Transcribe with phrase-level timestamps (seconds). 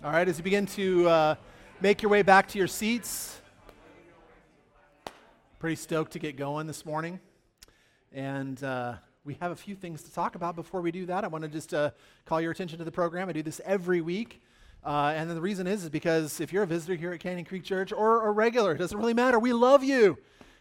[0.00, 1.34] All right, as you begin to uh,
[1.80, 3.40] make your way back to your seats,
[5.58, 7.18] pretty stoked to get going this morning.
[8.12, 10.54] And uh, we have a few things to talk about.
[10.54, 11.90] Before we do that, I want to just uh,
[12.26, 13.28] call your attention to the program.
[13.28, 14.40] I do this every week.
[14.84, 17.64] Uh, and the reason is, is because if you're a visitor here at Canyon Creek
[17.64, 19.40] Church or a regular, it doesn't really matter.
[19.40, 20.16] We love you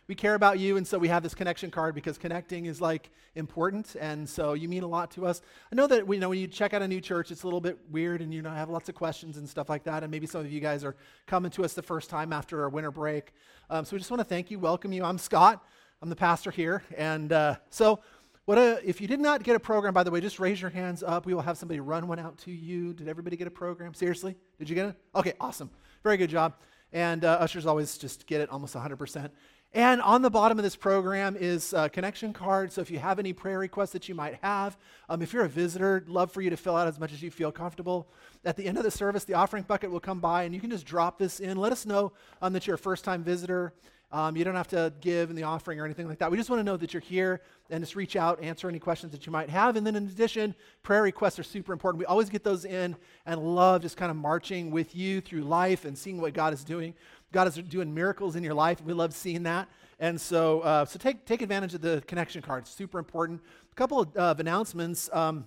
[0.07, 3.09] we care about you, and so we have this connection card because connecting is like
[3.35, 5.41] important, and so you mean a lot to us.
[5.69, 7.59] I know that you know when you check out a new church, it's a little
[7.59, 10.03] bit weird, and you know have lots of questions and stuff like that.
[10.03, 12.69] And maybe some of you guys are coming to us the first time after our
[12.69, 13.33] winter break.
[13.69, 15.03] Um, so we just want to thank you, welcome you.
[15.03, 15.61] I'm Scott.
[16.01, 17.99] I'm the pastor here, and uh, so.
[18.45, 20.69] What a, if you did not get a program, by the way, just raise your
[20.69, 21.25] hands up.
[21.25, 22.93] We will have somebody run one out to you.
[22.93, 23.93] Did everybody get a program?
[23.93, 24.37] Seriously?
[24.57, 24.95] Did you get it?
[25.13, 25.69] Okay, awesome.
[26.01, 26.53] Very good job.
[26.93, 29.29] And uh, ushers always just get it almost 100%.
[29.73, 32.71] And on the bottom of this program is a connection card.
[32.71, 34.77] So if you have any prayer requests that you might have,
[35.09, 37.29] um, if you're a visitor, love for you to fill out as much as you
[37.29, 38.07] feel comfortable.
[38.45, 40.71] At the end of the service, the offering bucket will come by and you can
[40.71, 41.57] just drop this in.
[41.57, 43.73] Let us know um, that you're a first time visitor.
[44.09, 46.31] Um, you don't have to give in the offering or anything like that.
[46.31, 49.11] We just want to know that you're here and just reach out, answer any questions
[49.11, 49.75] that you might have.
[49.75, 51.99] And then, in addition, prayer requests are super important.
[51.99, 55.83] We always get those in and love just kind of marching with you through life
[55.83, 56.93] and seeing what God is doing.
[57.31, 58.81] God is doing miracles in your life.
[58.83, 59.67] We love seeing that.
[59.99, 62.63] And so, uh, so take, take advantage of the connection card.
[62.63, 63.41] It's super important.
[63.71, 65.09] A couple of, announcements.
[65.11, 65.45] Um,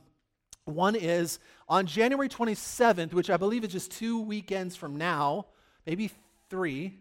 [0.64, 5.46] one is on January 27th, which I believe is just two weekends from now,
[5.86, 6.10] maybe
[6.48, 6.98] three,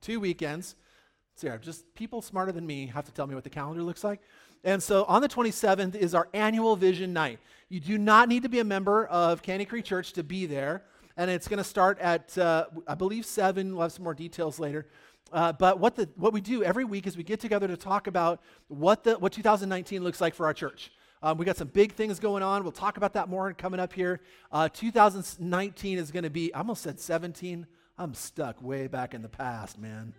[0.00, 0.74] two weekends.
[1.36, 4.20] So, just people smarter than me have to tell me what the calendar looks like.
[4.64, 7.38] And so on the 27th is our annual vision night.
[7.68, 10.82] You do not need to be a member of Canyon Creek Church to be there
[11.16, 13.72] and it's going to start at, uh, I believe, 7.
[13.72, 14.86] We'll have some more details later.
[15.32, 18.06] Uh, but what, the, what we do every week is we get together to talk
[18.06, 20.92] about what, the, what 2019 looks like for our church.
[21.22, 22.62] Um, we got some big things going on.
[22.62, 24.20] We'll talk about that more coming up here.
[24.52, 27.66] Uh, 2019 is going to be, I almost said 17.
[27.98, 30.12] I'm stuck way back in the past, man.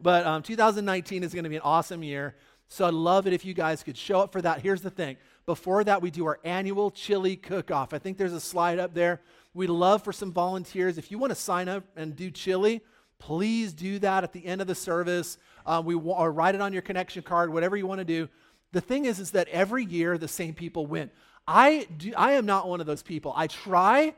[0.00, 2.36] But um, 2019 is going to be an awesome year.
[2.68, 4.60] So I'd love it if you guys could show up for that.
[4.60, 5.16] Here's the thing
[5.46, 7.92] before that, we do our annual chili cook off.
[7.92, 9.20] I think there's a slide up there.
[9.54, 10.98] We'd love for some volunteers.
[10.98, 12.82] If you want to sign up and do chili,
[13.20, 15.38] please do that at the end of the service.
[15.64, 18.28] Uh, we or write it on your connection card, whatever you want to do.
[18.72, 21.10] The thing is, is that every year the same people win.
[21.46, 23.32] I do, I am not one of those people.
[23.36, 24.14] I try,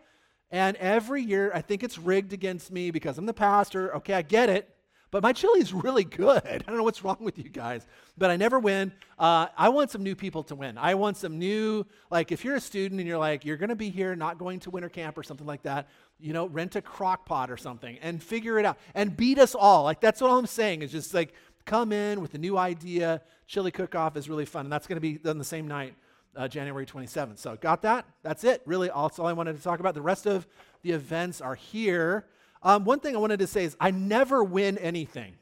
[0.51, 3.95] and every year I think it's rigged against me because I'm the pastor.
[3.97, 4.76] Okay, I get it.
[5.17, 6.43] But my chili is really good.
[6.45, 7.87] I don't know what's wrong with you guys,
[8.19, 8.93] but I never win.
[9.19, 10.77] Uh, I want some new people to win.
[10.77, 13.77] I want some new, like if you're a student and you're like, you're going to
[13.77, 15.89] be here, not going to winter camp or something like that,
[16.21, 19.55] you know, rent a crock pot or something and figure it out and beat us
[19.55, 19.85] all.
[19.85, 21.33] Like that's what I'm saying is just like
[21.65, 23.23] come in with a new idea.
[23.47, 24.67] Chili cook off is really fun.
[24.67, 25.95] And that's going to be on the same night.
[26.37, 27.39] Uh, January 27th.
[27.39, 28.05] So, got that?
[28.23, 28.61] That's it.
[28.67, 29.95] Really, that's all I wanted to talk about.
[29.95, 30.47] The rest of
[30.83, 32.27] the events are here.
[32.63, 35.35] Um, one thing I wanted to say is I never win anything.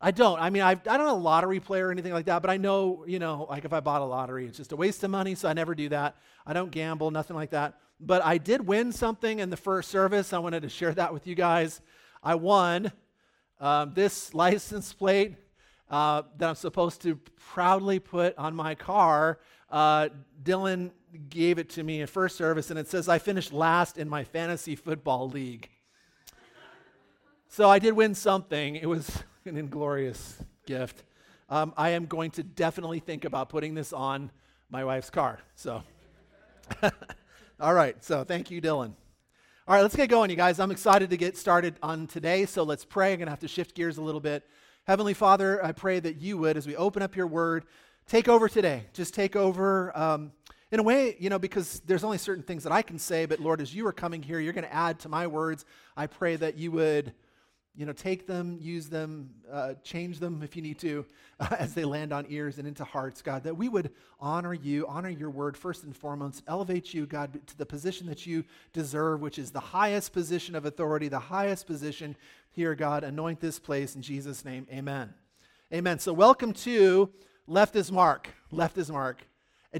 [0.00, 0.38] I don't.
[0.38, 3.04] I mean, I've, I don't a lottery player or anything like that, but I know,
[3.06, 5.48] you know, like if I bought a lottery, it's just a waste of money, so
[5.48, 6.16] I never do that.
[6.46, 7.78] I don't gamble, nothing like that.
[8.00, 10.32] But I did win something in the first service.
[10.32, 11.80] I wanted to share that with you guys.
[12.22, 12.92] I won
[13.60, 15.36] um, this license plate
[15.90, 17.16] uh, that I'm supposed to
[17.52, 19.38] proudly put on my car.
[19.70, 20.10] Uh,
[20.42, 20.90] Dylan
[21.28, 24.24] gave it to me in first service, and it says, I finished last in my
[24.24, 25.68] fantasy football league.
[27.48, 28.76] so I did win something.
[28.76, 31.04] It was an inglorious gift.
[31.48, 34.30] Um, I am going to definitely think about putting this on
[34.70, 35.38] my wife's car.
[35.54, 35.82] So,
[37.60, 38.02] all right.
[38.02, 38.94] So, thank you, Dylan.
[39.66, 40.58] All right, let's get going, you guys.
[40.58, 42.46] I'm excited to get started on today.
[42.46, 43.12] So, let's pray.
[43.12, 44.44] I'm going to have to shift gears a little bit.
[44.86, 47.64] Heavenly Father, I pray that you would, as we open up your word,
[48.06, 48.84] take over today.
[48.92, 49.96] Just take over.
[49.96, 50.32] Um,
[50.70, 53.40] in a way, you know, because there's only certain things that I can say, but
[53.40, 55.64] Lord, as you are coming here, you're going to add to my words.
[55.96, 57.12] I pray that you would,
[57.76, 61.04] you know, take them, use them, uh, change them if you need to,
[61.38, 64.86] uh, as they land on ears and into hearts, God, that we would honor you,
[64.86, 69.20] honor your word first and foremost, elevate you, God, to the position that you deserve,
[69.20, 72.16] which is the highest position of authority, the highest position
[72.50, 73.04] here, God.
[73.04, 74.66] Anoint this place in Jesus' name.
[74.72, 75.12] Amen.
[75.72, 75.98] Amen.
[75.98, 77.10] So, welcome to
[77.46, 78.28] Left is Mark.
[78.50, 79.26] Left is Mark.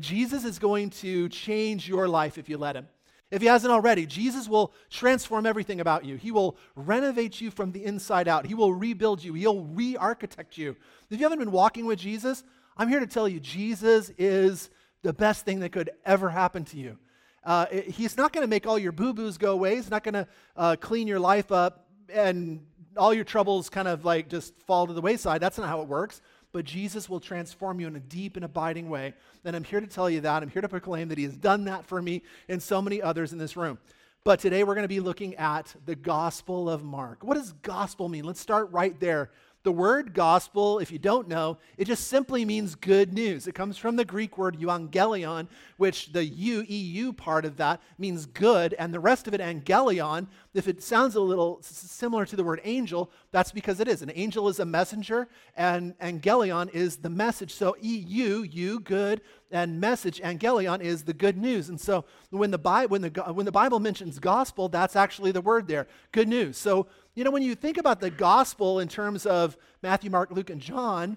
[0.00, 2.88] Jesus is going to change your life if you let him.
[3.31, 6.17] If he hasn't already, Jesus will transform everything about you.
[6.17, 8.46] He will renovate you from the inside out.
[8.46, 9.35] He will rebuild you.
[9.35, 10.76] He'll re architect you.
[11.11, 12.44] If you haven't been walking with Jesus,
[12.76, 14.70] I'm here to tell you Jesus is
[15.02, 16.99] the best thing that could ever happen to you.
[17.44, 19.76] Uh, he's not going to make all your boo boos go away.
[19.76, 20.26] He's not going to
[20.56, 22.64] uh, clean your life up and
[22.97, 25.40] all your troubles kind of like just fall to the wayside.
[25.40, 26.20] That's not how it works.
[26.55, 29.12] But Jesus will transform you in a deep and abiding way.
[29.45, 30.41] And I'm here to tell you that.
[30.41, 33.33] I'm here to proclaim that He has done that for me and so many others
[33.33, 33.77] in this room.
[34.23, 37.25] But today we're going to be looking at the Gospel of Mark.
[37.25, 38.23] What does gospel mean?
[38.25, 39.33] Let's start right there
[39.64, 43.46] the word gospel, if you don't know, it just simply means good news.
[43.46, 48.26] It comes from the Greek word euangelion, which the U, EU part of that means
[48.26, 52.44] good, and the rest of it, angelion, if it sounds a little similar to the
[52.44, 54.02] word angel, that's because it is.
[54.02, 57.52] An angel is a messenger, and angelion is the message.
[57.52, 61.70] So EU, you, good, and message, angelion, is the good news.
[61.70, 65.40] And so when the, Bi- when, the, when the Bible mentions gospel, that's actually the
[65.40, 66.58] word there, good news.
[66.58, 70.50] So you know, when you think about the gospel in terms of Matthew, Mark, Luke,
[70.50, 71.16] and John,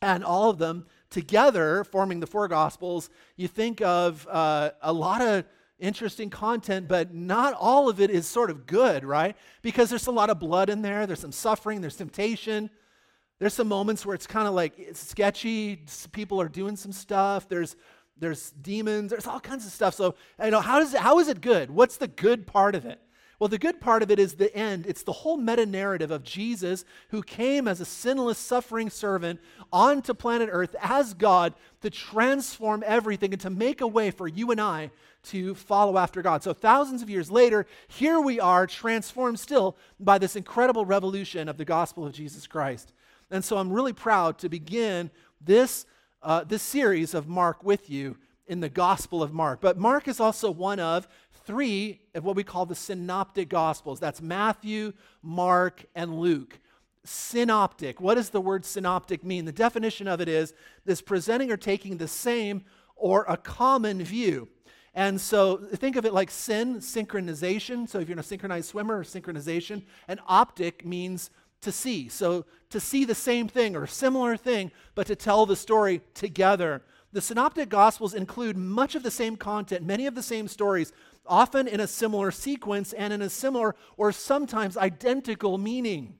[0.00, 5.20] and all of them together forming the four gospels, you think of uh, a lot
[5.20, 5.44] of
[5.78, 9.36] interesting content, but not all of it is sort of good, right?
[9.62, 12.70] Because there's a lot of blood in there, there's some suffering, there's temptation.
[13.38, 15.84] There's some moments where it's kind of like sketchy.
[16.12, 17.48] People are doing some stuff.
[17.48, 17.74] There's
[18.16, 19.10] there's demons.
[19.10, 19.94] There's all kinds of stuff.
[19.94, 21.68] So you know how does it, how is it good?
[21.68, 23.00] What's the good part of it?
[23.42, 24.86] Well, the good part of it is the end.
[24.86, 29.40] It's the whole meta narrative of Jesus who came as a sinless, suffering servant
[29.72, 34.52] onto planet Earth as God to transform everything and to make a way for you
[34.52, 34.92] and I
[35.24, 36.44] to follow after God.
[36.44, 41.56] So, thousands of years later, here we are, transformed still by this incredible revolution of
[41.56, 42.92] the gospel of Jesus Christ.
[43.28, 45.10] And so, I'm really proud to begin
[45.40, 45.84] this,
[46.22, 49.60] uh, this series of Mark with you in the Gospel of Mark.
[49.60, 51.08] But Mark is also one of
[51.44, 54.00] three of what we call the synoptic gospels.
[54.00, 54.92] That's Matthew,
[55.22, 56.58] Mark, and Luke.
[57.04, 58.00] Synoptic.
[58.00, 59.44] What does the word synoptic mean?
[59.44, 60.54] The definition of it is
[60.84, 62.64] this presenting or taking the same
[62.96, 64.48] or a common view.
[64.94, 67.88] And so think of it like syn, synchronization.
[67.88, 71.30] So if you're a synchronized swimmer or synchronization, and optic means
[71.62, 72.08] to see.
[72.08, 76.82] So to see the same thing or similar thing, but to tell the story together.
[77.12, 80.92] The synoptic gospels include much of the same content, many of the same stories,
[81.26, 86.14] often in a similar sequence and in a similar or sometimes identical meaning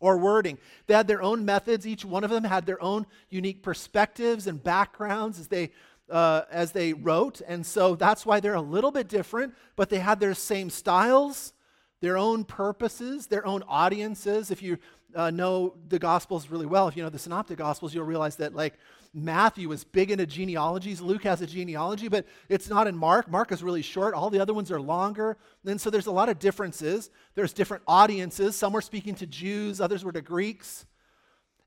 [0.00, 0.58] or wording.
[0.86, 1.86] They had their own methods.
[1.86, 5.70] Each one of them had their own unique perspectives and backgrounds as they
[6.10, 9.54] uh, as they wrote, and so that's why they're a little bit different.
[9.74, 11.54] But they had their same styles,
[12.00, 14.50] their own purposes, their own audiences.
[14.50, 14.76] If you
[15.14, 18.54] uh, know the Gospels really well, if you know the Synoptic Gospels, you'll realize that
[18.54, 18.74] like
[19.14, 21.00] Matthew is big into genealogies.
[21.00, 23.30] Luke has a genealogy, but it's not in Mark.
[23.30, 24.12] Mark is really short.
[24.12, 25.36] All the other ones are longer.
[25.64, 27.10] And so there's a lot of differences.
[27.34, 28.56] There's different audiences.
[28.56, 30.84] Some were speaking to Jews, others were to Greeks.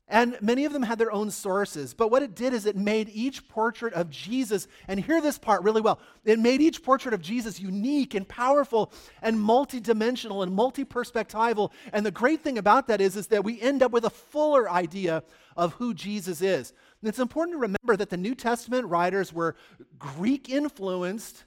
[0.10, 1.94] And many of them had their own sources.
[1.94, 5.64] But what it did is it made each portrait of Jesus, and hear this part
[5.64, 11.72] really well, it made each portrait of Jesus unique and powerful and multidimensional and multi-perspectival.
[11.92, 14.70] And the great thing about that is, is that we end up with a fuller
[14.70, 15.24] idea
[15.58, 16.72] of who Jesus is.
[17.08, 19.56] And it's important to remember that the New Testament writers were
[19.98, 21.46] Greek influenced,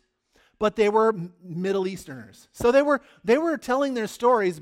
[0.59, 1.15] but they were
[1.45, 2.49] Middle Easterners.
[2.53, 4.59] So they were, they were telling their stories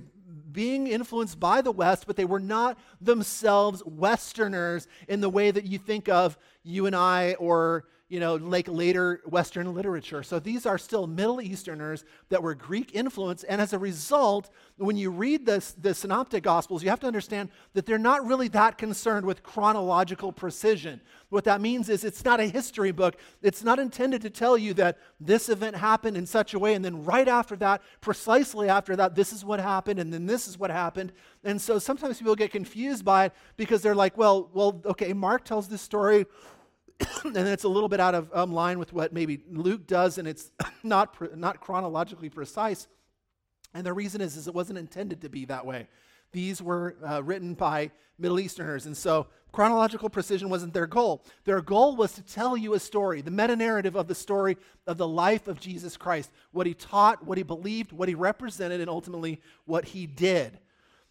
[0.50, 5.66] being influenced by the West, but they were not themselves Westerners in the way that
[5.66, 10.22] you think of you and I or you know, like later Western literature.
[10.22, 13.44] So these are still Middle Easterners that were Greek influenced.
[13.46, 17.50] And as a result, when you read this, the Synoptic Gospels, you have to understand
[17.74, 21.02] that they're not really that concerned with chronological precision.
[21.28, 23.16] What that means is it's not a history book.
[23.42, 26.82] It's not intended to tell you that this event happened in such a way, and
[26.82, 30.58] then right after that, precisely after that, this is what happened, and then this is
[30.58, 31.12] what happened.
[31.44, 35.44] And so sometimes people get confused by it because they're like, well, well, okay, Mark
[35.44, 36.24] tells this story
[37.24, 40.26] and it's a little bit out of um, line with what maybe Luke does, and
[40.26, 40.50] it's
[40.82, 42.86] not, not chronologically precise.
[43.74, 45.88] And the reason is, is it wasn't intended to be that way.
[46.32, 51.24] These were uh, written by Middle Easterners, and so chronological precision wasn't their goal.
[51.44, 54.98] Their goal was to tell you a story, the meta narrative of the story of
[54.98, 58.90] the life of Jesus Christ, what he taught, what he believed, what he represented, and
[58.90, 60.58] ultimately what he did.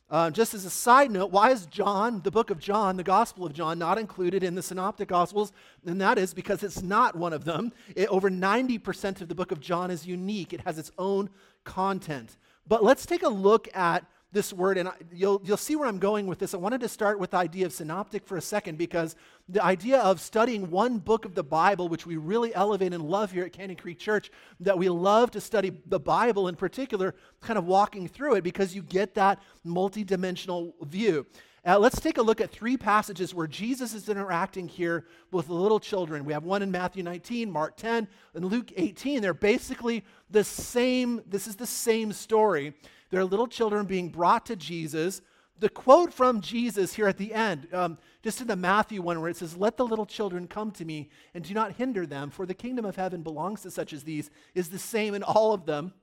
[0.10, 3.46] Uh, just as a side note, why is John, the book of John, the Gospel
[3.46, 5.52] of John, not included in the Synoptic Gospels?
[5.86, 7.74] And that is because it's not one of them.
[7.94, 11.30] It, over 90% of the book of John is unique, it has its own
[11.66, 12.38] content.
[12.66, 16.27] But let's take a look at this word, and you'll, you'll see where I'm going
[16.27, 16.53] with this.
[16.53, 19.15] I wanted to start with the idea of synoptic for a second because
[19.48, 23.31] the idea of studying one book of the Bible, which we really elevate and love
[23.31, 24.29] here at Canyon Creek Church,
[24.60, 28.75] that we love to study the Bible in particular, kind of walking through it because
[28.75, 31.25] you get that multidimensional view.
[31.65, 35.81] Uh, let's take a look at three passages where Jesus is interacting here with little
[35.81, 36.24] children.
[36.24, 39.22] We have one in Matthew 19, Mark 10, and Luke 18.
[39.22, 42.74] They're basically the same, this is the same story.
[43.10, 45.22] There are little children being brought to Jesus.
[45.60, 49.30] the quote from Jesus here at the end, um, just in the Matthew one, where
[49.30, 52.46] it says, Let the little children come to me and do not hinder them, for
[52.46, 55.66] the kingdom of heaven belongs to such as these, is the same in all of
[55.66, 55.94] them,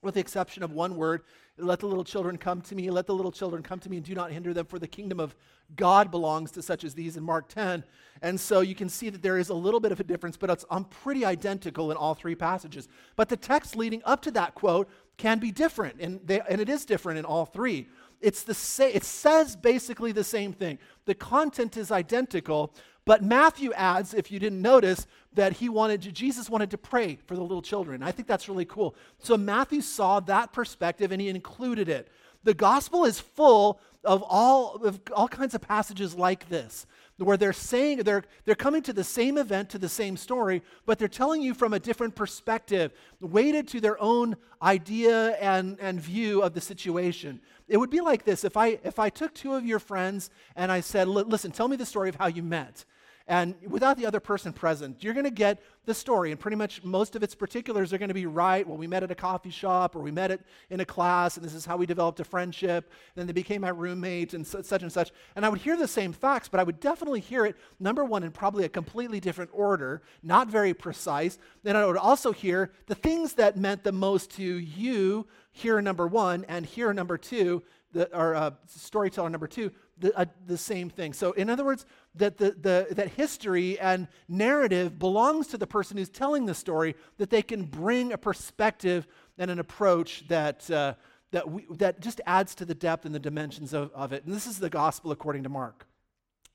[0.00, 1.22] with the exception of one word.
[1.56, 4.04] Let the little children come to me, let the little children come to me and
[4.04, 5.36] do not hinder them, for the kingdom of
[5.76, 7.84] God belongs to such as these in Mark 10.
[8.22, 10.50] And so you can see that there is a little bit of a difference, but
[10.50, 12.88] it's um, pretty identical in all three passages.
[13.14, 16.68] But the text leading up to that quote can be different, and, they, and it
[16.68, 17.88] is different in all three.
[18.20, 20.78] It's the same, it says basically the same thing.
[21.04, 26.12] The content is identical, but Matthew adds, if you didn't notice, that he wanted to,
[26.12, 28.02] Jesus wanted to pray for the little children.
[28.02, 28.94] I think that's really cool.
[29.18, 32.08] So Matthew saw that perspective and he included it.
[32.44, 37.52] The gospel is full of all, of all kinds of passages like this where they're
[37.52, 41.40] saying they're, they're coming to the same event to the same story but they're telling
[41.40, 46.60] you from a different perspective weighted to their own idea and, and view of the
[46.60, 50.30] situation it would be like this if i if i took two of your friends
[50.56, 52.84] and i said listen tell me the story of how you met
[53.26, 56.30] and without the other person present, you're going to get the story.
[56.30, 58.66] And pretty much most of its particulars are going to be right.
[58.66, 61.44] Well, we met at a coffee shop or we met it in a class, and
[61.44, 62.90] this is how we developed a friendship.
[63.14, 65.10] Then they became my roommate and such and such.
[65.36, 68.24] And I would hear the same facts, but I would definitely hear it, number one,
[68.24, 71.38] in probably a completely different order, not very precise.
[71.62, 76.06] Then I would also hear the things that meant the most to you here, number
[76.06, 77.62] one, and here, number two,
[77.94, 81.12] the, or uh, storyteller number two, the, uh, the same thing.
[81.12, 81.86] So, in other words,
[82.16, 86.96] that, the, the, that history and narrative belongs to the person who's telling the story,
[87.18, 89.06] that they can bring a perspective
[89.38, 90.94] and an approach that, uh,
[91.30, 94.24] that, we, that just adds to the depth and the dimensions of, of it.
[94.24, 95.86] And this is the gospel according to Mark.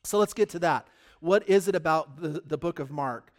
[0.04, 0.88] So, let's get to that.
[1.20, 3.32] What is it about the, the book of Mark?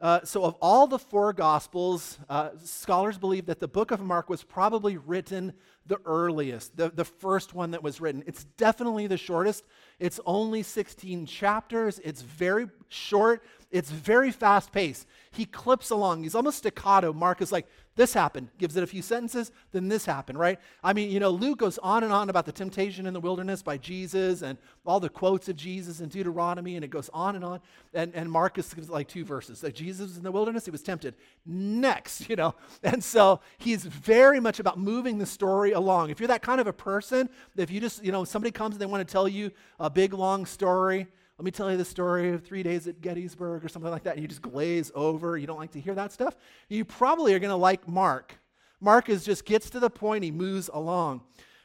[0.00, 4.30] Uh, so, of all the four Gospels, uh, scholars believe that the book of Mark
[4.30, 5.52] was probably written
[5.86, 8.22] the earliest, the, the first one that was written.
[8.26, 9.64] It's definitely the shortest.
[9.98, 11.98] It's only 16 chapters.
[12.04, 13.42] It's very short.
[13.72, 15.06] It's very fast paced.
[15.32, 16.22] He clips along.
[16.22, 17.12] He's almost staccato.
[17.12, 17.66] Mark is like,
[17.98, 20.60] this happened, gives it a few sentences, then this happened, right?
[20.84, 23.60] I mean, you know, Luke goes on and on about the temptation in the wilderness
[23.60, 27.44] by Jesus and all the quotes of Jesus in Deuteronomy, and it goes on and
[27.44, 27.60] on.
[27.92, 29.64] And, and Marcus gives like two verses.
[29.64, 31.16] Like Jesus in the wilderness, he was tempted.
[31.44, 32.54] Next, you know.
[32.84, 36.10] And so he's very much about moving the story along.
[36.10, 38.80] If you're that kind of a person, if you just, you know, somebody comes and
[38.80, 39.50] they want to tell you
[39.80, 43.64] a big long story, let me tell you the story of three days at Gettysburg
[43.64, 46.12] or something like that, and you just glaze over, you don't like to hear that
[46.12, 46.34] stuff,
[46.68, 48.34] you probably are going to like Mark.
[48.80, 51.22] Mark is just gets to the point, he moves along.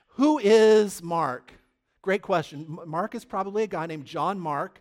[0.09, 1.53] Who is Mark?
[2.03, 2.77] Great question.
[2.85, 4.79] Mark is probably a guy named John Mark,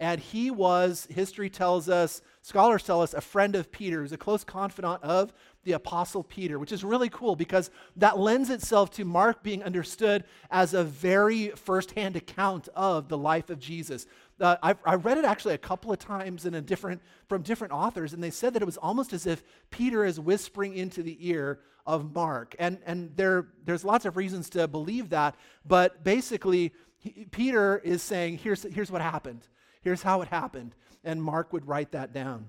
[0.00, 4.02] and he was, history tells us, scholars tell us, a friend of Peter.
[4.02, 5.32] He's a close confidant of
[5.62, 10.24] the Apostle Peter, which is really cool because that lends itself to Mark being understood
[10.50, 14.06] as a very firsthand account of the life of Jesus.
[14.40, 17.72] Uh, I've, I read it actually a couple of times in a different, from different
[17.72, 21.16] authors, and they said that it was almost as if Peter is whispering into the
[21.28, 22.56] ear of Mark.
[22.58, 28.02] And, and there, there's lots of reasons to believe that, but basically, he, Peter is
[28.02, 29.46] saying, here's, here's what happened.
[29.82, 30.74] Here's how it happened.
[31.04, 32.48] And Mark would write that down.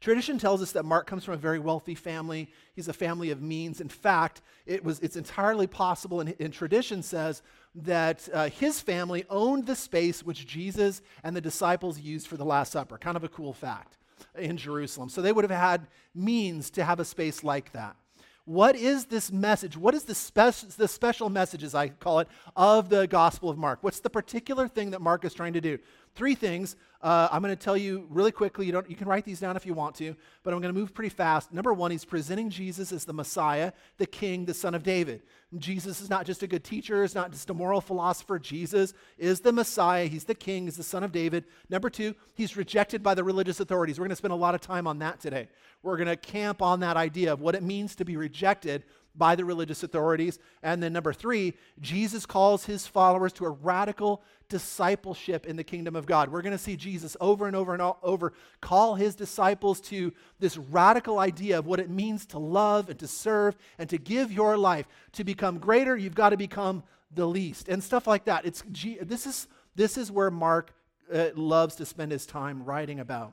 [0.00, 2.50] Tradition tells us that Mark comes from a very wealthy family.
[2.74, 3.80] He's a family of means.
[3.80, 7.42] In fact, it was, it's entirely possible, and, and tradition says
[7.74, 12.44] that uh, his family owned the space which Jesus and the disciples used for the
[12.44, 12.98] Last Supper.
[12.98, 13.96] Kind of a cool fact
[14.38, 15.08] in Jerusalem.
[15.08, 17.96] So they would have had means to have a space like that.
[18.44, 19.76] What is this message?
[19.76, 23.58] What is the, spe- the special message, as I call it, of the Gospel of
[23.58, 23.80] Mark?
[23.82, 25.78] What's the particular thing that Mark is trying to do?
[26.16, 26.76] Three things.
[27.02, 28.64] Uh, I'm going to tell you really quickly.
[28.64, 30.80] You, don't, you can write these down if you want to, but I'm going to
[30.80, 31.52] move pretty fast.
[31.52, 35.22] Number one, he's presenting Jesus as the Messiah, the King, the Son of David.
[35.58, 38.38] Jesus is not just a good teacher, is not just a moral philosopher.
[38.38, 40.06] Jesus is the Messiah.
[40.06, 41.44] He's the King, he's the Son of David.
[41.68, 44.00] Number two, he's rejected by the religious authorities.
[44.00, 45.48] We're going to spend a lot of time on that today.
[45.82, 48.84] We're going to camp on that idea of what it means to be rejected
[49.16, 50.38] by the religious authorities.
[50.62, 55.96] And then number three, Jesus calls his followers to a radical discipleship in the kingdom
[55.96, 56.30] of God.
[56.30, 60.56] We're going to see Jesus over and over and over call his disciples to this
[60.56, 64.56] radical idea of what it means to love and to serve and to give your
[64.56, 64.86] life.
[65.12, 66.82] To become greater, you've got to become
[67.12, 68.44] the least and stuff like that.
[68.44, 68.62] It's,
[69.02, 70.72] this, is, this is where Mark
[71.12, 73.32] uh, loves to spend his time writing about.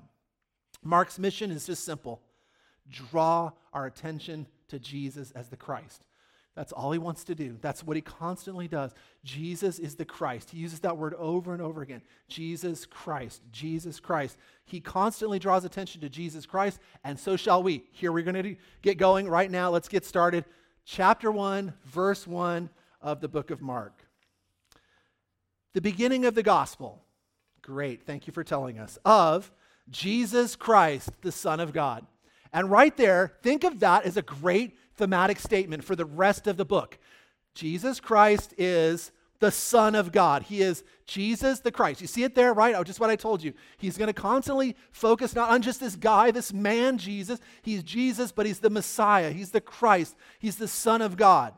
[0.83, 2.21] Mark's mission is just simple
[2.89, 6.03] draw our attention to Jesus as the Christ.
[6.55, 7.57] That's all he wants to do.
[7.61, 8.93] That's what he constantly does.
[9.23, 10.51] Jesus is the Christ.
[10.51, 12.03] He uses that word over and over again.
[12.27, 13.41] Jesus Christ.
[13.51, 14.37] Jesus Christ.
[14.63, 17.85] He constantly draws attention to Jesus Christ, and so shall we.
[17.91, 19.71] Here we're going to get going right now.
[19.71, 20.45] Let's get started.
[20.85, 22.69] Chapter 1, verse 1
[23.01, 24.05] of the book of Mark.
[25.73, 27.01] the beginning of the gospel.
[27.61, 28.97] Great, thank you for telling us.
[29.03, 29.51] Of
[29.89, 32.05] Jesus Christ, the Son of God.
[32.53, 36.55] And right there, think of that as a great thematic statement for the rest of
[36.55, 36.99] the book.
[37.55, 40.43] Jesus Christ is the Son of God.
[40.43, 41.99] He is Jesus the Christ.
[41.99, 42.75] You see it there, right?
[42.75, 43.53] Oh, just what I told you.
[43.77, 47.39] He's going to constantly focus not on just this guy, this man, Jesus.
[47.61, 49.31] He's Jesus, but he's the Messiah.
[49.31, 50.15] He's the Christ.
[50.39, 51.53] He's the Son of God.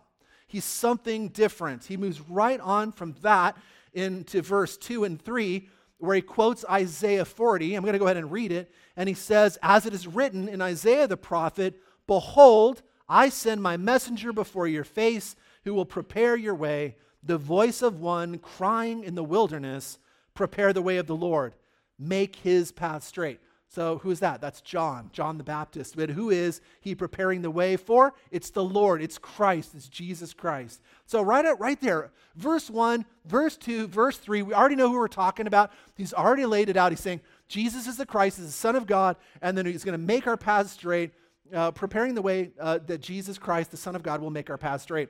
[0.48, 1.86] He's something different.
[1.86, 3.58] He moves right on from that
[3.94, 5.70] into verse 2 and 3,
[6.06, 7.76] where he quotes Isaiah 40.
[7.76, 8.72] I'm going to go ahead and read it.
[8.96, 13.78] And he says, As it is written in Isaiah the prophet, Behold, I send my
[13.78, 19.16] messenger before your face who will prepare your way, the voice of one crying in
[19.16, 20.00] the wilderness,
[20.34, 21.56] Prepare the way of the Lord,
[21.98, 23.40] make his path straight.
[23.68, 24.42] So, who is that?
[24.42, 25.96] That's John, John the Baptist.
[25.98, 28.14] But who is he preparing the way for?
[28.32, 30.82] It's the Lord, it's Christ, it's Jesus Christ.
[31.06, 34.98] So, right, at, right there, verse 1, verse 2, verse 3, we already know who
[34.98, 35.72] we're talking about.
[35.96, 36.92] He's already laid it out.
[36.92, 40.00] He's saying, Jesus is the Christ, is the Son of God, and then he's going
[40.00, 41.12] to make our paths straight,
[41.54, 44.58] uh, preparing the way uh, that Jesus Christ, the Son of God, will make our
[44.58, 45.10] paths straight.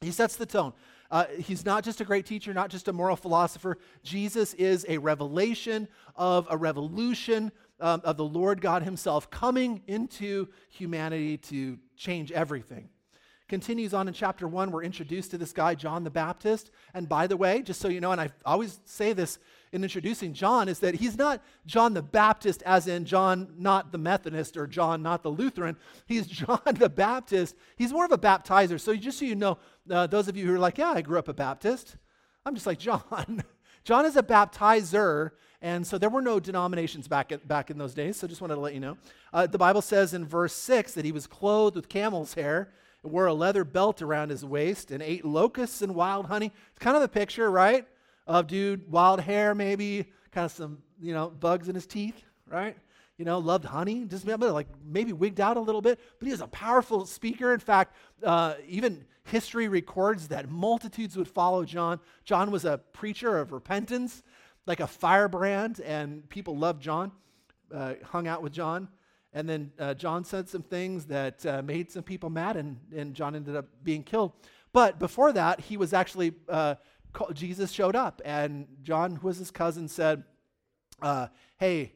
[0.00, 0.72] He sets the tone.
[1.10, 3.78] Uh, he's not just a great teacher, not just a moral philosopher.
[4.02, 5.86] Jesus is a revelation
[6.16, 12.88] of a revolution um, of the Lord God Himself coming into humanity to change everything.
[13.46, 16.70] Continues on in chapter one, we're introduced to this guy, John the Baptist.
[16.94, 19.38] And by the way, just so you know, and I always say this
[19.70, 23.98] in introducing John, is that he's not John the Baptist, as in John, not the
[23.98, 25.76] Methodist, or John, not the Lutheran.
[26.06, 27.54] He's John the Baptist.
[27.76, 28.80] He's more of a baptizer.
[28.80, 29.58] So just so you know,
[29.90, 31.96] uh, those of you who are like, yeah, I grew up a Baptist,
[32.46, 33.44] I'm just like John.
[33.84, 35.32] John is a baptizer,
[35.64, 38.56] and so there were no denominations back, at, back in those days, so just wanted
[38.56, 38.98] to let you know.
[39.32, 42.68] Uh, the Bible says in verse 6 that he was clothed with camel's hair
[43.02, 46.52] and wore a leather belt around his waist and ate locusts and wild honey.
[46.68, 47.88] It's kind of the picture, right?
[48.26, 52.76] Of dude, wild hair, maybe, kind of some, you know, bugs in his teeth, right?
[53.16, 56.42] You know, loved honey, just like maybe wigged out a little bit, but he was
[56.42, 57.54] a powerful speaker.
[57.54, 62.00] In fact, uh, even history records that multitudes would follow John.
[62.24, 64.22] John was a preacher of repentance,
[64.66, 67.12] like a firebrand, and people loved John,
[67.72, 68.88] uh, hung out with John.
[69.32, 73.14] And then uh, John said some things that uh, made some people mad, and, and
[73.14, 74.32] John ended up being killed.
[74.72, 76.76] But before that, he was actually, uh,
[77.12, 80.24] called, Jesus showed up, and John, who was his cousin, said,
[81.02, 81.92] uh, Hey,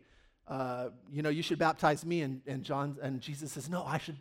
[0.49, 2.23] uh, you know, you should baptize me.
[2.23, 4.17] And, and, John, and Jesus says, No, I should,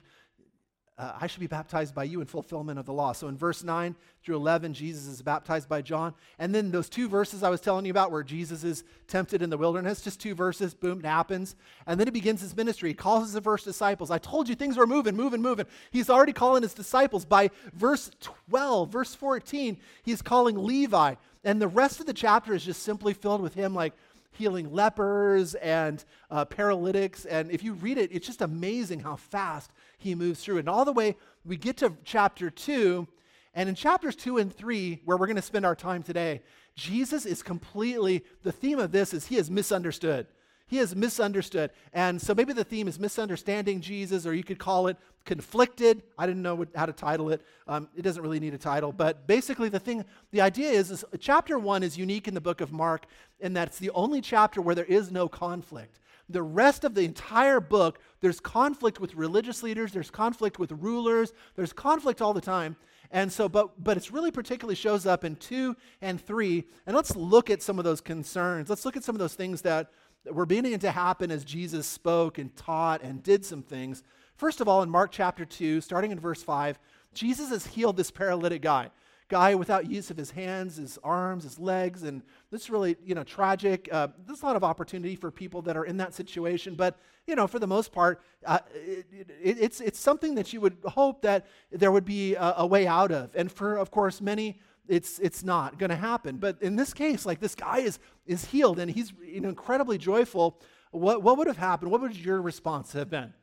[0.98, 3.12] uh, I should be baptized by you in fulfillment of the law.
[3.12, 6.16] So in verse 9 through 11, Jesus is baptized by John.
[6.40, 9.52] And then those two verses I was telling you about where Jesus is tempted in
[9.52, 11.56] the wilderness, just two verses, boom, it happens.
[11.86, 12.90] And then he begins his ministry.
[12.90, 14.10] He calls his first disciples.
[14.10, 15.68] I told you things were moving, moving, moving.
[15.92, 17.26] He's already calling his disciples.
[17.26, 18.10] By verse
[18.50, 21.14] 12, verse 14, he's calling Levi.
[21.44, 23.94] And the rest of the chapter is just simply filled with him like,
[24.32, 27.26] healing lepers and uh, paralytics.
[27.26, 29.72] And if you read it, it's just amazing how fast
[30.08, 30.58] he moves through.
[30.58, 31.16] And all the way,
[31.46, 33.08] we get to chapter 2.
[33.54, 36.42] And in chapters 2 and 3, where we're going to spend our time today,
[36.76, 40.28] Jesus is completely, the theme of this is he is misunderstood.
[40.68, 41.72] He is misunderstood.
[41.94, 46.04] And so maybe the theme is misunderstanding Jesus, or you could call it conflicted.
[46.18, 47.42] I didn't know what, how to title it.
[47.68, 48.92] Um, it doesn't really need a title.
[48.92, 52.60] But basically, the thing, the idea is, is chapter one is unique in the book
[52.60, 53.06] of Mark
[53.40, 56.00] in that it's the only chapter where there is no conflict.
[56.30, 61.32] The rest of the entire book, there's conflict with religious leaders, there's conflict with rulers,
[61.56, 62.76] there's conflict all the time.
[63.12, 66.66] And so, but, but it's really particularly shows up in two and three.
[66.86, 68.70] And let's look at some of those concerns.
[68.70, 69.90] Let's look at some of those things that
[70.30, 74.04] were beginning to happen as Jesus spoke and taught and did some things.
[74.36, 76.78] First of all, in Mark chapter 2, starting in verse 5,
[77.14, 78.92] Jesus has healed this paralytic guy,
[79.30, 83.14] guy without use of his hands, his arms, his legs, and this is really, you
[83.14, 83.90] know, tragic.
[83.92, 87.36] Uh, there's a lot of opportunity for people that are in that situation, but, you
[87.36, 89.06] know, for the most part, uh, it,
[89.42, 92.88] it, it's, it's something that you would hope that there would be a, a way
[92.88, 93.36] out of.
[93.36, 96.38] And for, of course, many it's, it's not going to happen.
[96.38, 99.98] But in this case, like this guy is, is healed and he's you know, incredibly
[99.98, 100.62] joyful.
[100.92, 101.92] What, what would have happened?
[101.92, 103.34] What would your response have been?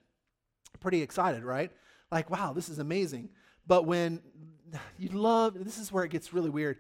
[0.81, 1.71] Pretty excited, right?
[2.11, 3.29] Like, wow, this is amazing.
[3.67, 4.21] But when
[4.99, 6.79] you love, this is where it gets really weird.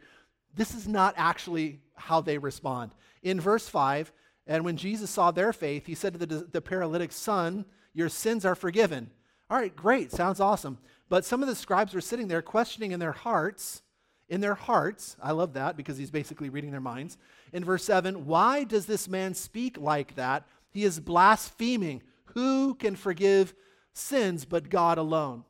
[0.54, 2.92] This is not actually how they respond.
[3.22, 4.12] In verse 5,
[4.46, 8.44] and when Jesus saw their faith, he said to the, the paralytic son, Your sins
[8.44, 9.11] are forgiven.
[9.50, 10.78] All right, great, sounds awesome.
[11.09, 13.83] But some of the scribes were sitting there questioning in their hearts,
[14.28, 15.16] in their hearts.
[15.22, 17.16] I love that because he's basically reading their minds.
[17.52, 20.46] In verse 7, why does this man speak like that?
[20.70, 22.02] He is blaspheming.
[22.35, 23.54] Who can forgive
[23.92, 25.44] sins but God alone?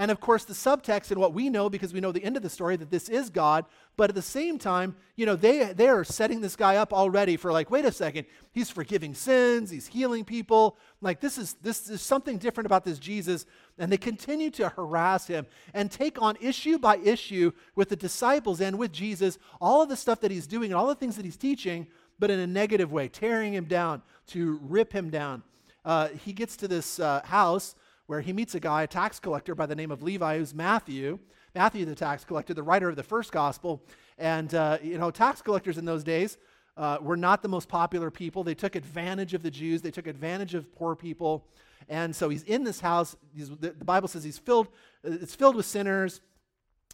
[0.00, 2.42] And of course, the subtext and what we know, because we know the end of
[2.42, 3.66] the story, that this is God.
[3.98, 7.36] But at the same time, you know, they, they are setting this guy up already
[7.36, 10.78] for like, wait a second, he's forgiving sins, he's healing people.
[11.02, 13.44] Like, this is, this is something different about this Jesus.
[13.76, 18.62] And they continue to harass him and take on issue by issue with the disciples
[18.62, 21.26] and with Jesus all of the stuff that he's doing and all the things that
[21.26, 21.86] he's teaching,
[22.18, 25.42] but in a negative way, tearing him down, to rip him down.
[25.84, 27.74] Uh, he gets to this uh, house
[28.10, 31.20] where he meets a guy, a tax collector by the name of Levi, who's Matthew.
[31.54, 33.84] Matthew, the tax collector, the writer of the first gospel.
[34.18, 36.36] And, uh, you know, tax collectors in those days
[36.76, 38.42] uh, were not the most popular people.
[38.42, 41.46] They took advantage of the Jews, they took advantage of poor people.
[41.88, 43.14] And so he's in this house.
[43.32, 44.66] The Bible says he's filled,
[45.04, 46.20] it's filled with sinners.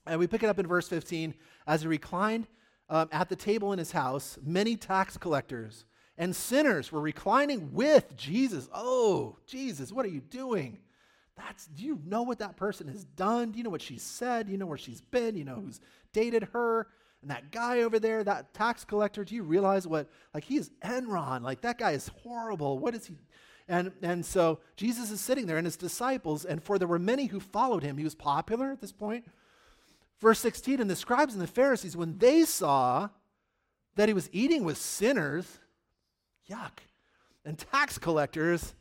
[0.07, 1.33] And we pick it up in verse 15.
[1.67, 2.47] As he reclined
[2.91, 5.87] um, at the table in his house, many tax collectors
[6.19, 8.69] and sinners were reclining with Jesus.
[8.75, 10.77] Oh, Jesus, what are you doing?
[11.37, 13.53] That's, do you know what that person has done?
[13.53, 14.47] Do you know what she said?
[14.47, 15.37] Do you know where she's been?
[15.37, 15.81] You know who's
[16.13, 16.89] dated her?
[17.23, 20.71] And that guy over there, that tax collector, do you realize what, like, he is
[20.85, 21.43] Enron.
[21.43, 22.79] Like, that guy is horrible.
[22.79, 23.17] What is he?
[23.69, 27.27] And, and so Jesus is sitting there and his disciples, and for there were many
[27.27, 27.99] who followed him.
[27.99, 29.27] He was popular at this point.
[30.21, 33.09] Verse 16, and the scribes and the Pharisees, when they saw
[33.97, 35.59] that he was eating with sinners,
[36.49, 36.79] yuck,
[37.45, 38.75] and tax collectors,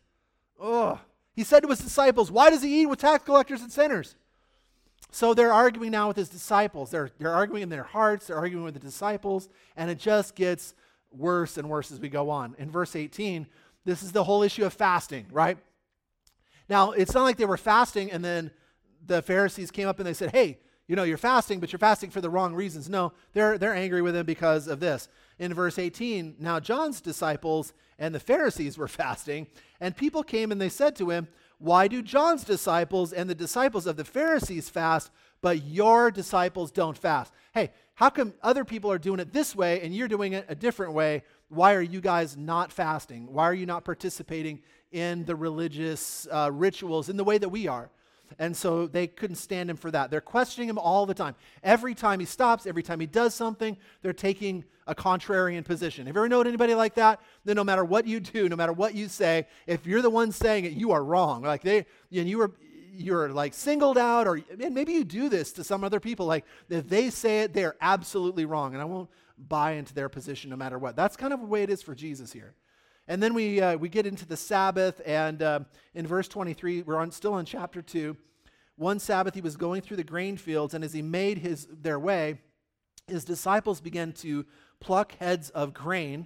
[0.60, 1.00] oh,
[1.36, 4.16] he said to his disciples, Why does he eat with tax collectors and sinners?
[5.12, 6.92] So they're arguing now with his disciples.
[6.92, 10.74] They're, they're arguing in their hearts, they're arguing with the disciples, and it just gets
[11.12, 12.56] worse and worse as we go on.
[12.58, 13.48] In verse 18,
[13.86, 15.58] this is the whole issue of fasting, right?
[16.68, 18.52] Now, it's not like they were fasting and then
[19.06, 22.12] the Pharisees came up and they said, Hey, you know, you're fasting, but you're fasting
[22.12, 22.90] for the wrong reasons.
[22.90, 25.08] No, they're, they're angry with him because of this.
[25.40, 29.48] In verse 18, now John's disciples and the Pharisees were fasting,
[29.80, 33.86] and people came and they said to him, Why do John's disciples and the disciples
[33.86, 35.12] of the Pharisees fast,
[35.42, 37.34] but your disciples don't fast?
[37.54, 40.56] Hey, how come other people are doing it this way and you're doing it a
[40.56, 41.24] different way?
[41.50, 43.32] Why are you guys not fasting?
[43.32, 44.62] Why are you not participating
[44.92, 47.90] in the religious uh, rituals in the way that we are?
[48.40, 50.12] And so they couldn't stand him for that.
[50.12, 51.36] They're questioning him all the time.
[51.64, 56.06] Every time he stops, every time he does something, they're taking a contrarian position.
[56.06, 57.22] Have you ever known anybody like that?
[57.44, 60.32] Then no matter what you do, no matter what you say, if you're the one
[60.32, 61.42] saying it, you are wrong.
[61.42, 62.52] Like they, and you were,
[62.94, 66.26] you're like singled out, or and maybe you do this to some other people.
[66.26, 70.08] Like if they say it, they are absolutely wrong, and I won't buy into their
[70.08, 70.96] position no matter what.
[70.96, 72.54] That's kind of the way it is for Jesus here.
[73.08, 75.60] And then we, uh, we get into the Sabbath, and uh,
[75.94, 78.18] in verse 23, we're on, still on chapter 2.
[78.78, 82.00] One Sabbath, he was going through the grain fields, and as he made his, their
[82.00, 82.40] way,
[83.08, 84.46] his disciples began to
[84.80, 86.26] pluck heads of grain.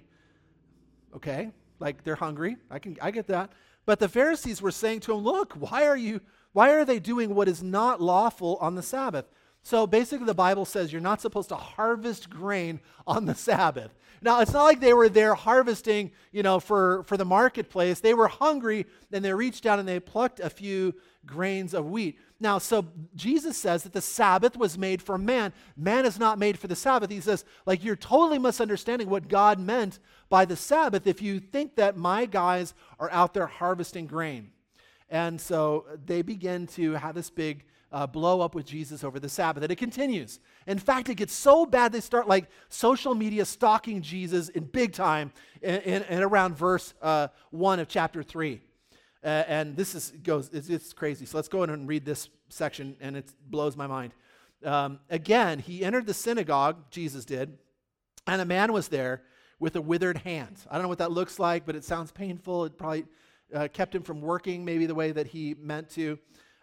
[1.14, 2.56] Okay, like they're hungry.
[2.70, 3.52] I, can, I get that.
[3.84, 6.20] But the Pharisees were saying to him, Look, why are you,
[6.52, 9.26] why are they doing what is not lawful on the Sabbath?
[9.62, 13.94] So basically, the Bible says you're not supposed to harvest grain on the Sabbath.
[14.22, 18.00] Now, it's not like they were there harvesting, you know, for, for the marketplace.
[18.00, 20.94] They were hungry, and they reached down and they plucked a few
[21.24, 22.18] grains of wheat.
[22.38, 25.52] Now, so Jesus says that the Sabbath was made for man.
[25.76, 27.10] Man is not made for the Sabbath.
[27.10, 29.98] He says, like, you're totally misunderstanding what God meant
[30.30, 34.52] by the Sabbath if you think that my guys are out there harvesting grain.
[35.10, 39.28] And so they begin to have this big uh, blow up with Jesus over the
[39.28, 39.62] Sabbath.
[39.62, 40.40] And it continues.
[40.66, 44.92] In fact, it gets so bad they start like social media stalking Jesus in big
[44.92, 48.60] time in, in, in around verse uh, 1 of chapter 3.
[49.22, 51.26] Uh, and this is goes it's, it's, crazy.
[51.26, 54.14] So let's go in and read this section, and it blows my mind.
[54.64, 57.58] Um, again, he entered the synagogue, Jesus did,
[58.26, 59.22] and a man was there
[59.58, 60.56] with a withered hand.
[60.70, 62.64] I don't know what that looks like, but it sounds painful.
[62.64, 63.04] It probably
[63.54, 66.18] uh, kept him from working maybe the way that he meant to.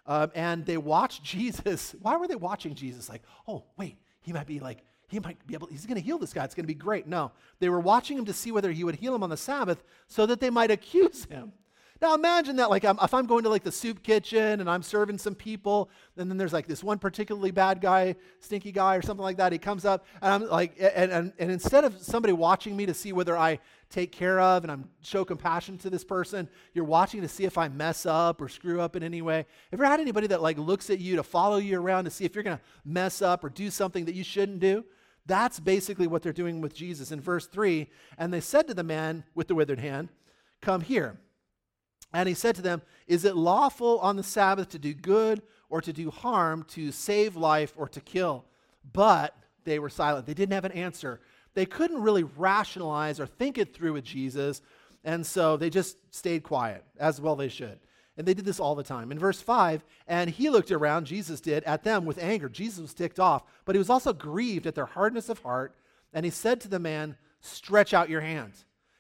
[0.08, 1.96] Um, and they watched Jesus.
[2.02, 3.10] Why were they watching Jesus?
[3.10, 6.18] Like, oh, wait, he might be like, he might be able, he's going to heal
[6.18, 6.44] this guy.
[6.44, 7.08] It's going to be great.
[7.08, 9.84] No, they were watching him to see whether he would heal him on the Sabbath
[10.08, 11.54] so that they might accuse him.
[12.02, 14.84] Now imagine that, like, I'm, if I'm going to like the soup kitchen and I'm
[14.84, 19.02] serving some people, and then there's like this one particularly bad guy, stinky guy, or
[19.02, 19.52] something like that.
[19.52, 22.94] He comes up, and I'm like, and, and, and instead of somebody watching me to
[22.94, 27.22] see whether I take care of and I'm show compassion to this person, you're watching
[27.22, 29.38] to see if I mess up or screw up in any way.
[29.38, 32.12] Have you ever had anybody that like looks at you to follow you around to
[32.12, 34.84] see if you're going to mess up or do something that you shouldn't do?
[35.26, 37.90] That's basically what they're doing with Jesus in verse 3.
[38.18, 40.10] And they said to the man with the withered hand,
[40.62, 41.20] Come here.
[42.14, 45.82] And he said to them, Is it lawful on the Sabbath to do good or
[45.82, 48.46] to do harm, to save life or to kill?
[48.94, 50.26] But they were silent.
[50.26, 51.20] They didn't have an answer.
[51.54, 54.62] They couldn't really rationalize or think it through with Jesus.
[55.04, 57.80] And so they just stayed quiet, as well they should.
[58.18, 59.12] And they did this all the time.
[59.12, 62.50] In verse 5, and he looked around, Jesus did, at them with anger.
[62.50, 65.76] Jesus was ticked off, but he was also grieved at their hardness of heart.
[66.14, 68.54] And he said to the man, Stretch out your hand.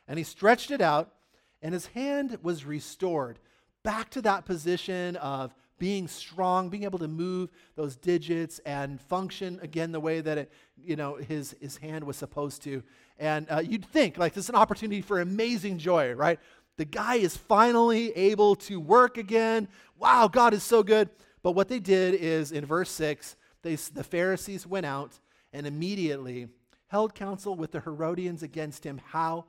[0.08, 1.13] And he stretched it out,
[1.62, 3.39] and his hand was restored
[3.84, 9.60] back to that position of being strong, being able to move those digits and function
[9.62, 12.84] again the way that it, you know, his, his hand was supposed to.
[13.20, 16.39] And uh, you'd think, like, this is an opportunity for amazing joy, right?
[16.78, 19.67] The guy is finally able to work again.
[19.98, 21.10] Wow, God is so good.
[21.43, 25.20] But what they did is in verse 6, they, the Pharisees went out
[25.54, 26.48] and immediately
[26.88, 29.46] held counsel with the Herodians against him how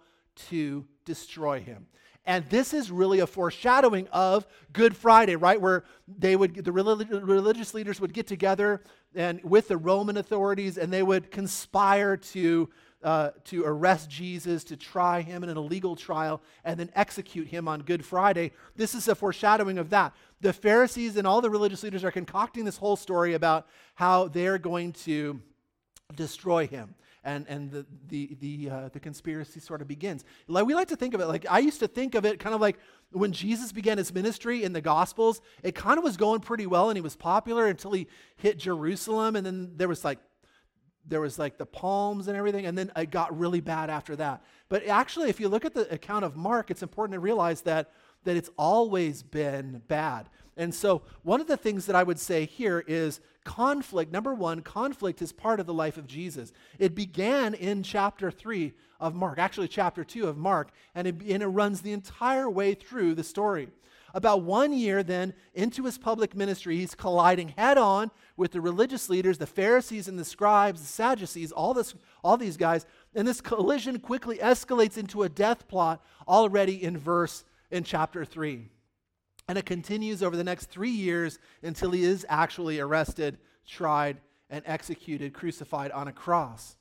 [0.49, 1.87] to destroy him.
[2.27, 5.59] And this is really a foreshadowing of Good Friday, right?
[5.59, 8.83] Where they would, the religious leaders would get together
[9.14, 12.68] and with the Roman authorities and they would conspire to,
[13.03, 17.66] uh, to arrest Jesus, to try him in an illegal trial, and then execute him
[17.66, 18.53] on Good Friday.
[18.77, 20.12] This is a foreshadowing of that.
[20.42, 24.59] The Pharisees and all the religious leaders are concocting this whole story about how they're
[24.59, 25.40] going to
[26.14, 30.24] destroy him and, and the, the, the, uh, the conspiracy sort of begins.
[30.46, 32.54] Like, we like to think of it like I used to think of it kind
[32.54, 32.78] of like
[33.11, 36.90] when Jesus began his ministry in the Gospels, it kind of was going pretty well
[36.90, 39.37] and he was popular until he hit Jerusalem.
[39.37, 40.18] And then there was like,
[41.07, 44.42] there was like the palms and everything, and then it got really bad after that.
[44.68, 47.90] But actually, if you look at the account of Mark, it's important to realize that,
[48.24, 50.28] that it's always been bad.
[50.59, 54.12] And so, one of the things that I would say here is conflict.
[54.12, 56.53] Number one, conflict is part of the life of Jesus.
[56.81, 61.44] It began in chapter three of Mark, actually, chapter two of Mark, and it, and
[61.44, 63.68] it runs the entire way through the story.
[64.14, 69.09] About one year then into his public ministry, he's colliding head on with the religious
[69.09, 71.94] leaders, the Pharisees and the scribes, the Sadducees, all, this,
[72.25, 72.85] all these guys.
[73.14, 78.71] And this collision quickly escalates into a death plot already in verse in chapter 3.
[79.48, 84.18] And it continues over the next three years until he is actually arrested, tried,
[84.50, 86.76] and executed, crucified on a cross.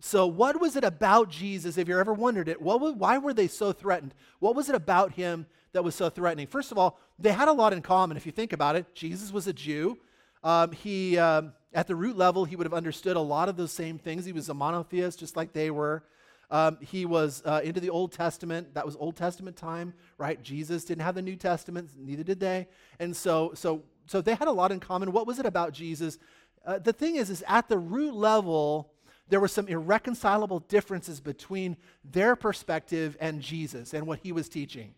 [0.00, 2.62] So, what was it about Jesus, if you ever wondered it?
[2.62, 4.14] What, why were they so threatened?
[4.38, 6.46] What was it about him that was so threatening?
[6.46, 8.16] First of all, they had a lot in common.
[8.16, 9.98] If you think about it, Jesus was a Jew.
[10.44, 13.72] Um, he, um, at the root level, he would have understood a lot of those
[13.72, 14.24] same things.
[14.24, 16.04] He was a monotheist, just like they were.
[16.50, 18.74] Um, he was uh, into the Old Testament.
[18.74, 20.42] That was Old Testament time, right?
[20.42, 22.68] Jesus didn't have the New Testament, neither did they.
[22.98, 25.12] And so, so, so they had a lot in common.
[25.12, 26.18] What was it about Jesus?
[26.64, 28.92] Uh, the thing is, is at the root level,
[29.28, 34.94] there were some irreconcilable differences between their perspective and Jesus and what he was teaching.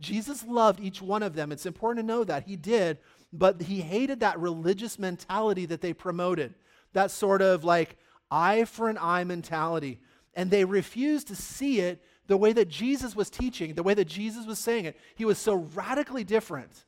[0.00, 1.50] Jesus loved each one of them.
[1.50, 2.98] It's important to know that he did,
[3.32, 6.54] but he hated that religious mentality that they promoted.
[6.92, 7.96] That sort of like
[8.30, 10.00] eye for an eye mentality
[10.38, 14.04] and they refused to see it the way that Jesus was teaching, the way that
[14.04, 14.96] Jesus was saying it.
[15.16, 16.84] He was so radically different.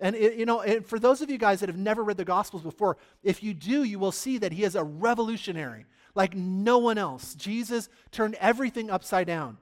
[0.00, 2.24] And it, you know, and for those of you guys that have never read the
[2.24, 6.78] Gospels before, if you do, you will see that he is a revolutionary, like no
[6.78, 7.34] one else.
[7.34, 9.58] Jesus turned everything upside down.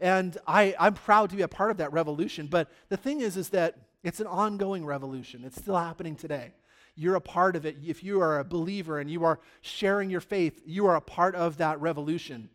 [0.00, 2.46] And I, I'm proud to be a part of that revolution.
[2.46, 5.44] But the thing is, is that it's an ongoing revolution.
[5.44, 6.52] It's still happening today.
[6.96, 7.76] You're a part of it.
[7.84, 11.34] If you are a believer and you are sharing your faith, you are a part
[11.34, 12.48] of that revolution.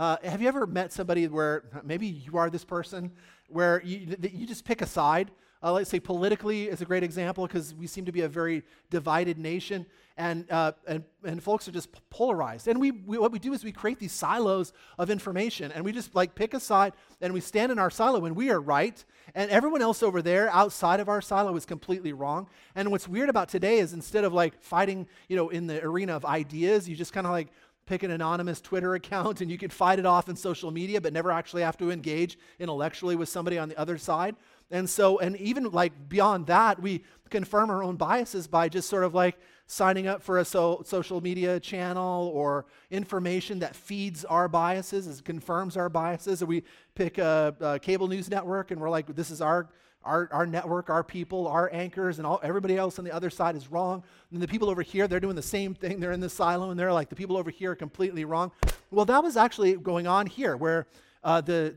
[0.00, 3.12] Uh, have you ever met somebody where maybe you are this person
[3.50, 5.30] where you, you just pick a side?
[5.62, 8.62] Uh, let's say politically is a great example because we seem to be a very
[8.88, 9.84] divided nation
[10.16, 12.66] and, uh, and, and folks are just polarized.
[12.66, 15.92] And we, we, what we do is we create these silos of information and we
[15.92, 19.04] just like pick a side and we stand in our silo and we are right
[19.34, 22.48] and everyone else over there outside of our silo is completely wrong.
[22.74, 26.16] And what's weird about today is instead of like fighting, you know, in the arena
[26.16, 27.48] of ideas, you just kind of like
[27.90, 31.12] pick an anonymous Twitter account and you can fight it off in social media, but
[31.12, 34.36] never actually have to engage intellectually with somebody on the other side.
[34.70, 39.02] And so, and even like beyond that, we confirm our own biases by just sort
[39.02, 44.46] of like signing up for a so, social media channel or information that feeds our
[44.46, 46.44] biases, it confirms our biases.
[46.44, 46.62] Or we
[46.94, 49.68] pick a, a cable news network and we're like, this is our
[50.04, 53.56] our, our network, our people, our anchors, and all, everybody else on the other side
[53.56, 54.02] is wrong.
[54.32, 56.00] And the people over here, they're doing the same thing.
[56.00, 58.52] They're in the silo, and they're like, the people over here are completely wrong.
[58.90, 60.86] Well, that was actually going on here, where
[61.22, 61.74] uh, the,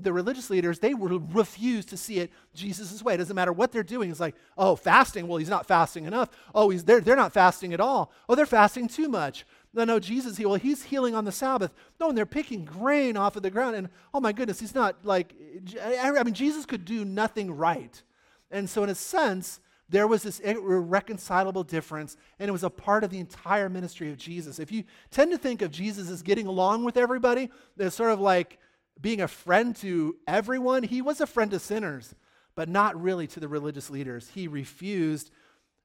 [0.00, 3.14] the religious leaders, they refuse to see it Jesus' way.
[3.14, 4.10] It doesn't matter what they're doing.
[4.10, 5.26] It's like, oh, fasting.
[5.26, 6.30] Well, he's not fasting enough.
[6.54, 8.12] Oh, he's, they're, they're not fasting at all.
[8.28, 9.44] Oh, they're fasting too much.
[9.76, 11.70] No, no, Jesus, he, well, he's healing on the Sabbath.
[12.00, 13.76] No, and they're picking grain off of the ground.
[13.76, 15.34] And oh my goodness, he's not like,
[15.80, 18.02] I mean, Jesus could do nothing right.
[18.50, 23.04] And so, in a sense, there was this irreconcilable difference, and it was a part
[23.04, 24.58] of the entire ministry of Jesus.
[24.58, 28.18] If you tend to think of Jesus as getting along with everybody, as sort of
[28.18, 28.58] like
[29.00, 32.14] being a friend to everyone, he was a friend to sinners.
[32.56, 34.30] but not really to the religious leaders.
[34.34, 35.30] He refused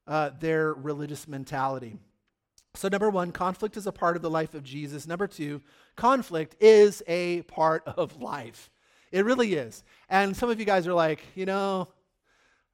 [0.08, 1.98] uh, their religious mentality.
[2.76, 5.06] So, number one, conflict is a part of the life of Jesus.
[5.06, 5.62] Number two,
[5.96, 8.70] conflict is a part of life.
[9.12, 9.84] It really is.
[10.10, 11.90] And some of you guys are like, you know,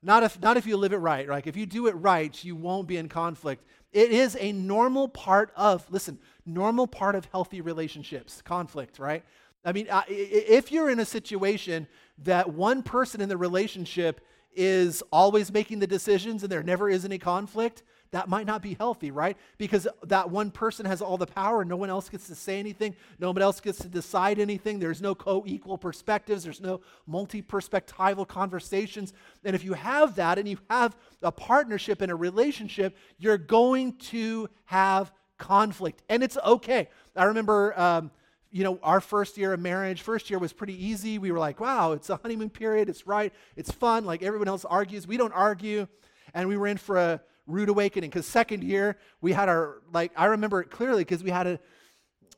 [0.03, 1.27] not if, not if you live it right.
[1.27, 3.65] Like, if you do it right, you won't be in conflict.
[3.91, 9.23] It is a normal part of, listen, normal part of healthy relationships, conflict, right?
[9.65, 11.87] I mean, if you're in a situation
[12.19, 14.21] that one person in the relationship
[14.55, 18.73] is always making the decisions and there never is any conflict, that might not be
[18.75, 19.37] healthy, right?
[19.57, 22.59] Because that one person has all the power and no one else gets to say
[22.59, 22.95] anything.
[23.19, 24.79] No one else gets to decide anything.
[24.79, 26.43] There's no co equal perspectives.
[26.43, 29.13] There's no multi perspectival conversations.
[29.43, 33.97] And if you have that and you have a partnership and a relationship, you're going
[33.97, 36.01] to have conflict.
[36.09, 36.89] And it's okay.
[37.15, 37.77] I remember.
[37.79, 38.11] Um,
[38.49, 41.19] you know, our first year of marriage, first year was pretty easy.
[41.19, 42.87] We were like, wow, it's a honeymoon period.
[42.87, 43.33] It's right.
[43.57, 44.05] It's fun.
[44.05, 45.05] Like everyone else argues.
[45.05, 45.85] We don't argue.
[46.33, 50.11] And we were in for a, rude awakening because second year we had our like
[50.15, 51.59] i remember it clearly because we had a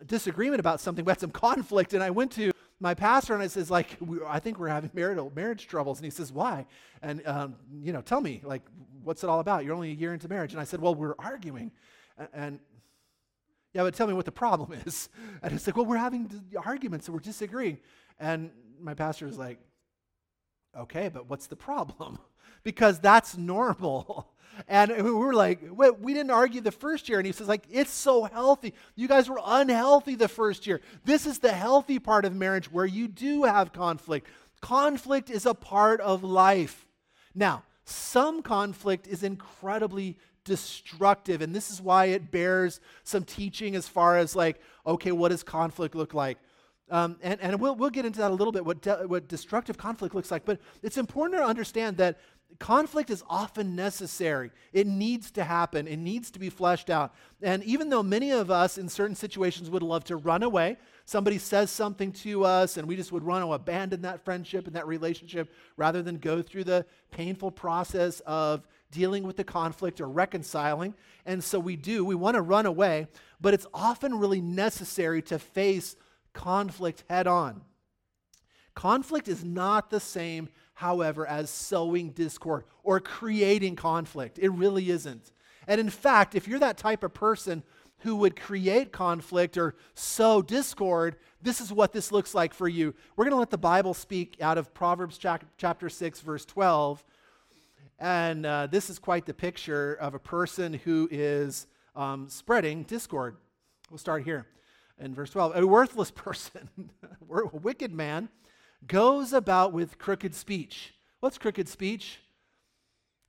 [0.06, 3.48] disagreement about something we had some conflict and i went to my pastor and i
[3.48, 6.66] says like i think we're having marital marriage troubles and he says why?
[7.02, 8.62] And um, you know tell me like
[9.04, 9.64] what's it all about?
[9.64, 10.52] You're only a year into marriage.
[10.52, 11.72] And i said well we're arguing
[12.18, 12.60] and, and
[13.74, 15.10] yeah but tell me what the problem is.
[15.42, 16.30] And he's like well we're having
[16.66, 17.80] arguments and we're disagreeing.
[18.20, 19.60] And my pastor is like
[20.78, 22.20] okay but what's the problem
[22.64, 24.30] because that's normal
[24.68, 27.20] and we were like, we didn't argue the first year.
[27.20, 28.74] And he says, like, it's so healthy.
[28.96, 30.82] You guys were unhealthy the first year.
[31.06, 34.28] This is the healthy part of marriage where you do have conflict.
[34.62, 36.86] Conflict is a part of life.
[37.34, 43.88] Now, some conflict is incredibly destructive, and this is why it bears some teaching as
[43.88, 46.38] far as like, okay, what does conflict look like?
[46.92, 49.78] Um, and and we'll, we'll get into that a little bit, what, de- what destructive
[49.78, 50.44] conflict looks like.
[50.44, 52.18] But it's important to understand that
[52.58, 54.52] conflict is often necessary.
[54.74, 57.14] It needs to happen, it needs to be fleshed out.
[57.42, 61.38] And even though many of us in certain situations would love to run away, somebody
[61.38, 64.88] says something to us and we just would want to abandon that friendship and that
[64.88, 70.94] relationship rather than go through the painful process of dealing with the conflict or reconciling.
[71.26, 73.08] And so we do, we want to run away,
[73.40, 75.96] but it's often really necessary to face
[76.34, 77.62] conflict head on.
[78.76, 84.40] Conflict is not the same however, as sowing discord or creating conflict.
[84.42, 85.34] It really isn't.
[85.68, 87.64] And in fact, if you're that type of person
[88.00, 92.96] who would create conflict or sow discord, this is what this looks like for you.
[93.18, 95.20] We're going to let the Bible speak out of Proverbs
[95.58, 97.04] chapter 6, verse 12.
[98.00, 103.36] And uh, this is quite the picture of a person who is um, spreading discord.
[103.90, 104.48] We'll start here
[104.98, 105.58] in verse 12.
[105.58, 106.70] A worthless person,
[107.30, 108.30] a wicked man,
[108.88, 110.94] goes about with crooked speech.
[111.20, 112.20] What's crooked speech?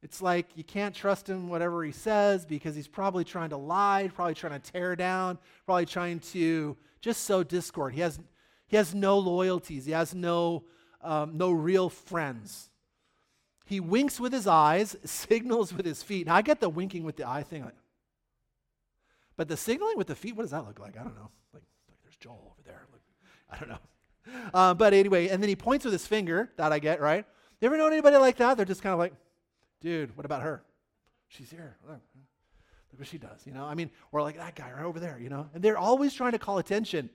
[0.02, 4.10] It's like you can't trust him, whatever he says, because he's probably trying to lie,
[4.14, 7.92] probably trying to tear down, probably trying to just sow discord.
[7.92, 8.18] He has,
[8.66, 10.64] he has no loyalties, he has no,
[11.02, 12.70] um, no real friends.
[13.66, 16.26] He winks with his eyes, signals with his feet.
[16.26, 17.70] Now, I get the winking with the eye thing,
[19.36, 20.96] but the signaling with the feet, what does that look like?
[20.98, 21.30] I don't know.
[21.52, 22.86] Like, like there's Joel over there.
[23.50, 23.78] I don't know.
[24.52, 27.24] Uh, but anyway, and then he points with his finger, that I get, right?
[27.60, 28.56] You ever know anybody like that?
[28.56, 29.12] They're just kind of like,
[29.80, 30.62] dude, what about her?
[31.28, 31.76] She's here.
[31.86, 32.00] Look,
[32.90, 33.64] look what she does, you know?
[33.64, 35.48] I mean, or like that guy right over there, you know?
[35.54, 37.06] And they're always trying to call attention.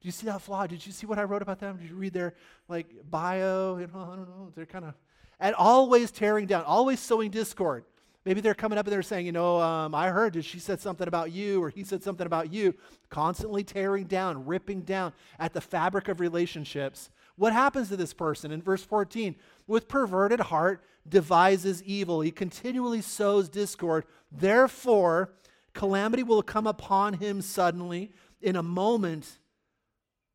[0.00, 0.66] Do you see that flaw?
[0.66, 1.76] Did you see what I wrote about them?
[1.76, 2.34] Did you read their
[2.68, 3.76] like bio?
[3.76, 4.52] You know, I don't know.
[4.54, 4.94] They're kind of,
[5.40, 7.84] and always tearing down, always sowing discord.
[8.24, 10.80] Maybe they're coming up and they're saying, you know, um, I heard that she said
[10.80, 12.74] something about you or he said something about you,
[13.08, 17.10] constantly tearing down, ripping down at the fabric of relationships.
[17.36, 18.50] What happens to this person?
[18.50, 22.20] In verse 14, with perverted heart devises evil.
[22.20, 24.04] He continually sows discord.
[24.30, 25.32] Therefore,
[25.72, 28.12] calamity will come upon him suddenly.
[28.42, 29.38] In a moment,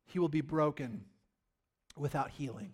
[0.06, 1.04] he will be broken
[1.96, 2.72] without healing.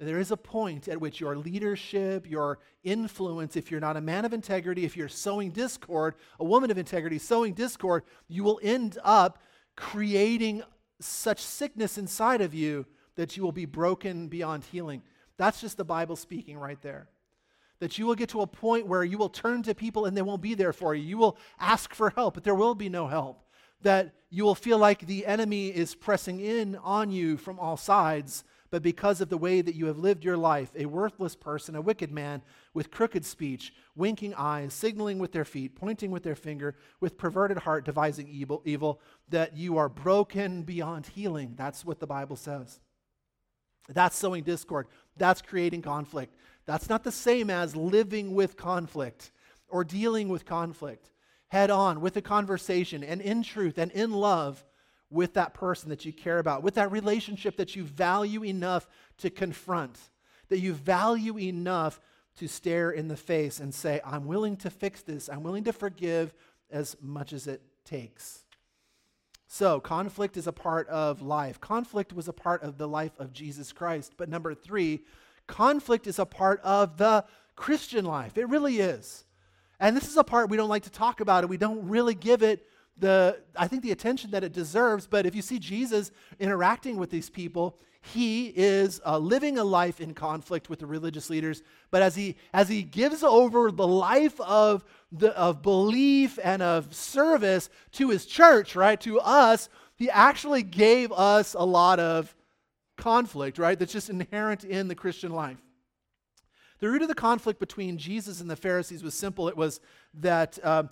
[0.00, 4.24] There is a point at which your leadership, your influence, if you're not a man
[4.24, 8.96] of integrity, if you're sowing discord, a woman of integrity sowing discord, you will end
[9.02, 9.42] up
[9.76, 10.62] creating
[11.00, 12.86] such sickness inside of you
[13.16, 15.02] that you will be broken beyond healing.
[15.36, 17.08] That's just the Bible speaking right there.
[17.80, 20.22] That you will get to a point where you will turn to people and they
[20.22, 21.02] won't be there for you.
[21.02, 23.42] You will ask for help, but there will be no help.
[23.82, 28.44] That you will feel like the enemy is pressing in on you from all sides
[28.70, 31.80] but because of the way that you have lived your life, a worthless person, a
[31.80, 32.42] wicked man
[32.74, 37.58] with crooked speech, winking eyes, signaling with their feet, pointing with their finger, with perverted
[37.58, 41.54] heart, devising evil, evil, that you are broken beyond healing.
[41.56, 42.80] That's what the Bible says.
[43.88, 44.86] That's sowing discord.
[45.16, 46.34] That's creating conflict.
[46.66, 49.32] That's not the same as living with conflict
[49.68, 51.10] or dealing with conflict
[51.48, 54.64] head on with a conversation and in truth and in love
[55.10, 58.86] with that person that you care about, with that relationship that you value enough
[59.18, 59.98] to confront,
[60.48, 62.00] that you value enough
[62.36, 65.72] to stare in the face and say, I'm willing to fix this, I'm willing to
[65.72, 66.34] forgive
[66.70, 68.44] as much as it takes.
[69.50, 71.58] So, conflict is a part of life.
[71.58, 74.12] Conflict was a part of the life of Jesus Christ.
[74.18, 75.04] But number three,
[75.46, 77.24] conflict is a part of the
[77.56, 78.36] Christian life.
[78.36, 79.24] It really is.
[79.80, 82.14] And this is a part we don't like to talk about, and we don't really
[82.14, 82.66] give it
[82.98, 85.06] the, I think, the attention that it deserves.
[85.06, 90.00] But if you see Jesus interacting with these people, he is uh, living a life
[90.00, 91.62] in conflict with the religious leaders.
[91.90, 96.94] But as he, as he gives over the life of, the, of belief and of
[96.94, 102.34] service to his church, right, to us, he actually gave us a lot of
[102.96, 105.58] conflict, right, that's just inherent in the Christian life.
[106.80, 109.48] The root of the conflict between Jesus and the Pharisees was simple.
[109.48, 109.80] It was
[110.14, 110.58] that.
[110.64, 110.90] Um,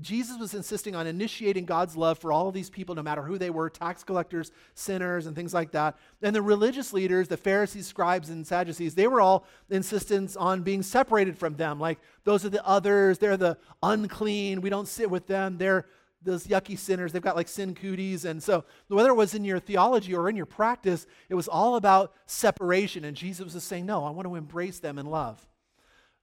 [0.00, 3.50] Jesus was insisting on initiating God's love for all these people, no matter who they
[3.50, 5.98] were tax collectors, sinners, and things like that.
[6.22, 10.82] And the religious leaders, the Pharisees, scribes, and Sadducees, they were all insistent on being
[10.82, 11.78] separated from them.
[11.78, 15.84] Like, those are the others, they're the unclean, we don't sit with them, they're
[16.24, 17.12] those yucky sinners.
[17.12, 18.24] They've got like sin cooties.
[18.24, 21.76] And so, whether it was in your theology or in your practice, it was all
[21.76, 23.04] about separation.
[23.04, 25.44] And Jesus was saying, No, I want to embrace them in love.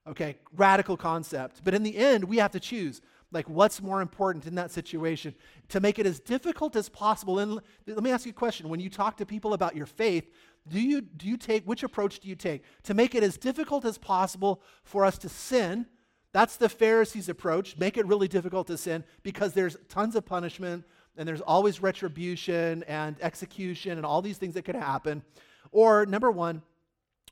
[0.07, 1.61] Okay, radical concept.
[1.63, 3.01] But in the end, we have to choose
[3.31, 5.35] like what's more important in that situation?
[5.69, 8.69] To make it as difficult as possible and let me ask you a question.
[8.69, 10.29] When you talk to people about your faith
[10.67, 12.63] do you do you take which approach do you take?
[12.83, 15.85] To make it as difficult as possible for us to sin
[16.31, 17.77] that's the pharisees approach.
[17.77, 20.85] Make it really difficult to sin because there's tons of punishment
[21.17, 25.23] and there's always retribution and execution and all these things that could happen.
[25.71, 26.61] Or number one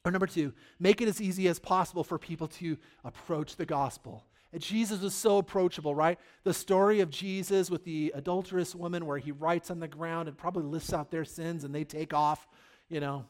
[0.05, 4.23] or number two make it as easy as possible for people to approach the gospel
[4.53, 6.19] and Jesus was so approachable, right?
[6.43, 10.37] The story of Jesus with the adulterous woman, where he writes on the ground and
[10.37, 12.47] probably lists out their sins and they take off,
[12.89, 13.25] you know,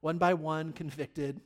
[0.00, 1.40] one by one, convicted.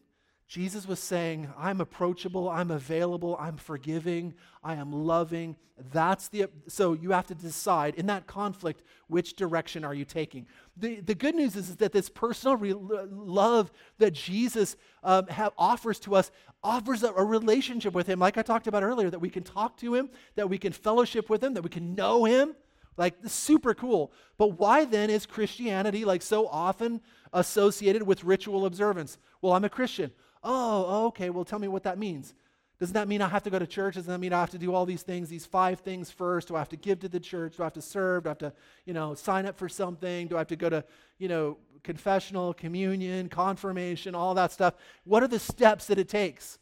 [0.51, 4.35] Jesus was saying, I'm approachable, I'm available, I'm forgiving,
[4.65, 5.55] I am loving.
[5.93, 10.49] That's the so you have to decide in that conflict which direction are you taking.
[10.77, 15.53] The, the good news is, is that this personal re- love that Jesus um, have,
[15.57, 16.33] offers to us
[16.65, 19.77] offers a, a relationship with him, like I talked about earlier, that we can talk
[19.77, 22.57] to him, that we can fellowship with him, that we can know him.
[22.97, 24.11] Like, super cool.
[24.37, 29.17] But why then is Christianity like so often associated with ritual observance?
[29.41, 30.11] Well, I'm a Christian.
[30.43, 31.31] Oh, okay.
[31.31, 32.35] Well, tell me what that means.
[32.79, 33.97] Doesn't that mean I have to go to church?
[33.97, 36.49] Doesn't that mean I have to do all these things, these five things first?
[36.49, 37.59] Do I have to give to the church?
[37.59, 38.25] Do I have to serve?
[38.25, 38.53] Do I have to,
[38.87, 40.29] you know, sign up for something?
[40.29, 40.83] Do I have to go to,
[41.19, 44.75] you know, confessional, communion, confirmation, all that stuff?
[45.05, 46.59] What are the steps that it takes?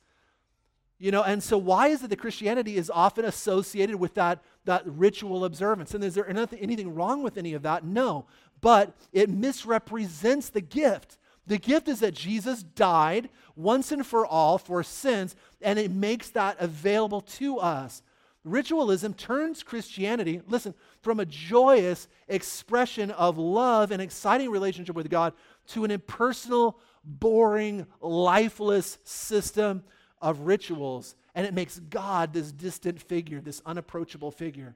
[0.98, 4.82] You know, and so why is it that Christianity is often associated with that, that
[4.84, 5.94] ritual observance?
[5.94, 7.84] And is there anything, anything wrong with any of that?
[7.84, 8.26] No.
[8.60, 11.17] But it misrepresents the gift.
[11.48, 16.28] The gift is that Jesus died once and for all for sins, and it makes
[16.30, 18.02] that available to us.
[18.44, 25.32] Ritualism turns Christianity, listen, from a joyous expression of love and exciting relationship with God
[25.68, 29.82] to an impersonal, boring, lifeless system
[30.20, 31.16] of rituals.
[31.34, 34.74] And it makes God this distant figure, this unapproachable figure.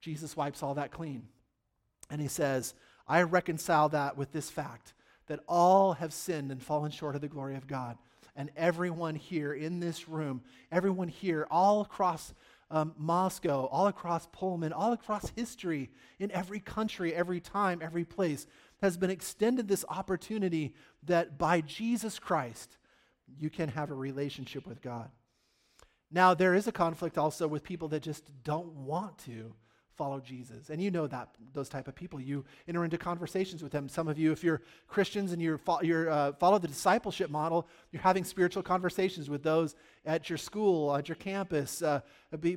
[0.00, 1.26] Jesus wipes all that clean.
[2.08, 2.74] And he says,
[3.08, 4.94] I reconcile that with this fact
[5.26, 7.98] that all have sinned and fallen short of the glory of God.
[8.36, 12.34] And everyone here in this room, everyone here, all across
[12.70, 18.46] um, Moscow, all across Pullman, all across history, in every country, every time, every place,
[18.82, 22.76] has been extended this opportunity that by Jesus Christ,
[23.38, 25.10] you can have a relationship with God.
[26.10, 29.54] Now, there is a conflict also with people that just don't want to
[29.96, 30.70] follow Jesus.
[30.70, 32.20] And you know that those type of people.
[32.20, 33.88] You enter into conversations with them.
[33.88, 38.02] Some of you, if you're Christians and you're, fo- uh, follow the discipleship model, you're
[38.02, 39.74] having spiritual conversations with those
[40.04, 42.00] at your school, at your campus, uh,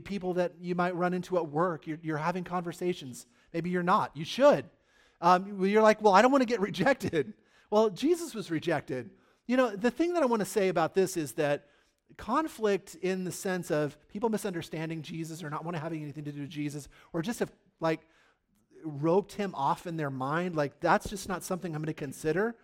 [0.04, 1.88] people that you might run into at work.
[1.88, 3.26] You're, you're having conversations.
[3.54, 4.16] Maybe you're not.
[4.16, 4.66] You should.
[5.22, 7.34] Um, you're like, well, I don't want to get rejected.
[7.70, 9.10] Well, Jesus was rejected.
[9.46, 11.68] You know, the thing that I want to say about this is that
[12.16, 16.32] conflict in the sense of people misunderstanding Jesus or not want to having anything to
[16.32, 18.02] do with Jesus or just have like
[18.84, 22.56] roped him off in their mind, like that's just not something I'm going to consider.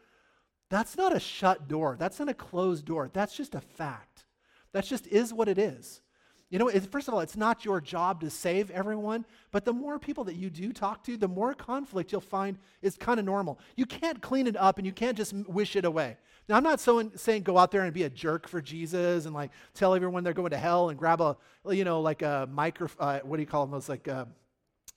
[0.69, 1.95] That's not a shut door.
[1.99, 3.09] That's not a closed door.
[3.13, 4.25] That's just a fact.
[4.71, 6.01] That just is what it is.
[6.49, 9.97] You know, first of all, it's not your job to save everyone, but the more
[9.97, 13.59] people that you do talk to, the more conflict you'll find is kind of normal.
[13.75, 16.17] You can't clean it up and you can't just wish it away.
[16.49, 19.25] Now, I'm not so in, saying go out there and be a jerk for Jesus
[19.25, 21.37] and like tell everyone they're going to hell and grab a,
[21.69, 23.71] you know, like a micro, uh, what do you call them?
[23.71, 24.25] Those like uh,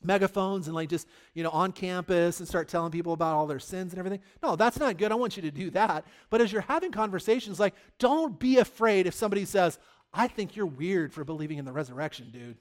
[0.03, 3.61] megaphones and like just, you know, on campus and start telling people about all their
[3.61, 4.21] sins and everything.
[4.43, 5.13] No, that's not good.
[5.13, 6.05] I want you to do that.
[6.31, 9.79] But as you're having conversations, like, don't be afraid if somebody says,
[10.13, 12.57] I think you're weird for believing in the resurrection, dude.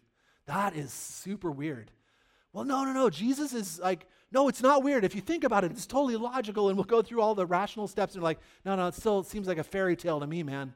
[0.46, 1.90] That is super weird.
[2.54, 3.10] Well, no, no, no.
[3.10, 5.04] Jesus is like, no, it's not weird.
[5.04, 7.88] If you think about it, it's totally logical, and we'll go through all the rational
[7.88, 8.16] steps.
[8.16, 10.74] And like, no, no, it still seems like a fairy tale to me, man.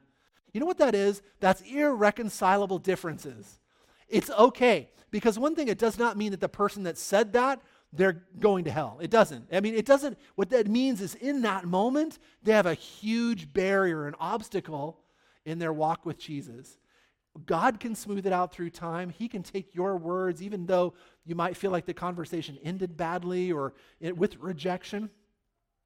[0.52, 1.22] You know what that is?
[1.40, 3.60] That's irreconcilable differences.
[4.08, 7.60] It's okay because one thing, it does not mean that the person that said that
[7.92, 8.98] they're going to hell.
[9.00, 9.46] It doesn't.
[9.52, 10.18] I mean, it doesn't.
[10.36, 15.00] What that means is in that moment, they have a huge barrier, an obstacle
[15.44, 16.78] in their walk with Jesus.
[17.46, 19.10] God can smooth it out through time.
[19.10, 23.52] He can take your words, even though you might feel like the conversation ended badly
[23.52, 25.10] or it, with rejection.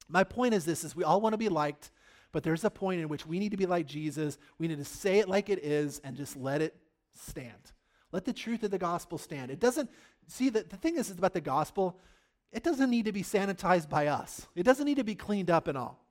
[0.07, 1.91] My point is this is we all want to be liked,
[2.31, 4.37] but there's a point in which we need to be like Jesus.
[4.57, 6.75] We need to say it like it is and just let it
[7.13, 7.71] stand.
[8.11, 9.51] Let the truth of the gospel stand.
[9.51, 9.89] It doesn't
[10.27, 11.99] see that the thing is about the gospel,
[12.51, 14.47] it doesn't need to be sanitized by us.
[14.55, 16.04] It doesn't need to be cleaned up and all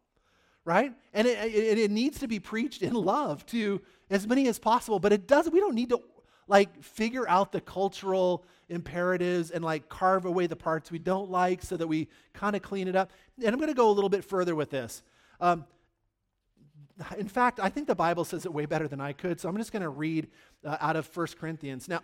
[0.65, 0.93] right?
[1.13, 4.99] And it, it, it, needs to be preached in love to as many as possible,
[4.99, 6.01] but it doesn't, we don't need to
[6.49, 11.63] like figure out the cultural imperatives and like carve away the parts we don't like
[11.63, 13.11] so that we kind of clean it up.
[13.39, 15.03] And I'm going to go a little bit further with this.
[15.41, 15.67] Um,
[17.19, 19.57] in fact, I think the Bible says it way better than I could, so I'm
[19.57, 20.29] just going to read
[20.65, 21.89] uh, out of 1 Corinthians.
[21.89, 22.01] Now,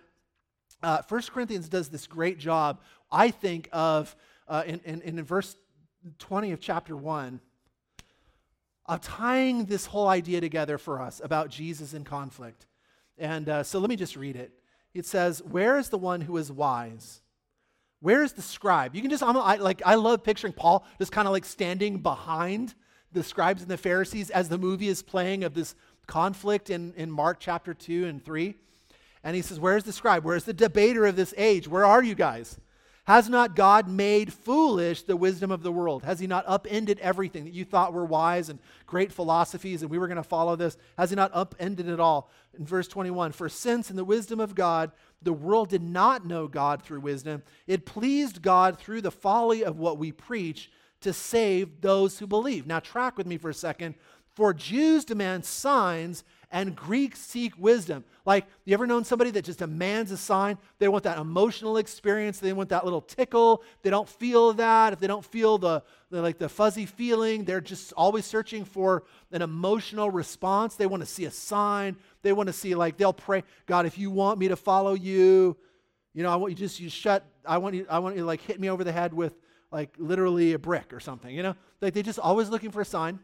[0.82, 2.80] uh, 1 Corinthians does this great job,
[3.10, 4.16] I think, of
[4.48, 5.54] uh, in, in, in verse
[6.18, 7.40] 20 of chapter 1
[8.90, 12.66] of tying this whole idea together for us about Jesus in conflict.
[13.16, 14.52] And uh, so let me just read it.
[14.92, 17.20] It says, Where is the one who is wise?
[18.00, 18.96] Where is the scribe?
[18.96, 21.98] You can just, I'm, I, like, I love picturing Paul just kind of like standing
[21.98, 22.74] behind
[23.12, 25.76] the scribes and the Pharisees as the movie is playing of this
[26.06, 28.56] conflict in, in Mark chapter 2 and 3.
[29.22, 30.24] And he says, Where's the scribe?
[30.24, 31.68] Where's the debater of this age?
[31.68, 32.58] Where are you guys?
[33.10, 36.04] Has not God made foolish the wisdom of the world?
[36.04, 39.98] Has He not upended everything that you thought were wise and great philosophies and we
[39.98, 40.76] were going to follow this?
[40.96, 42.30] Has He not upended it all?
[42.56, 44.92] In verse 21, for since in the wisdom of God,
[45.22, 49.76] the world did not know God through wisdom, it pleased God through the folly of
[49.76, 52.64] what we preach to save those who believe.
[52.64, 53.96] Now, track with me for a second.
[54.36, 58.04] For Jews demand signs and Greeks seek wisdom.
[58.26, 60.58] Like, you ever known somebody that just demands a sign?
[60.78, 62.38] They want that emotional experience.
[62.38, 63.62] They want that little tickle.
[63.82, 64.92] They don't feel that.
[64.92, 69.04] If they don't feel the, the like the fuzzy feeling, they're just always searching for
[69.30, 70.74] an emotional response.
[70.74, 71.96] They want to see a sign.
[72.22, 75.56] They want to see like they'll pray, God, if you want me to follow you,
[76.14, 77.24] you know, I want you just you shut.
[77.46, 77.86] I want you.
[77.88, 79.34] I want you to like hit me over the head with
[79.70, 81.34] like literally a brick or something.
[81.34, 83.20] You know, like they just always looking for a sign.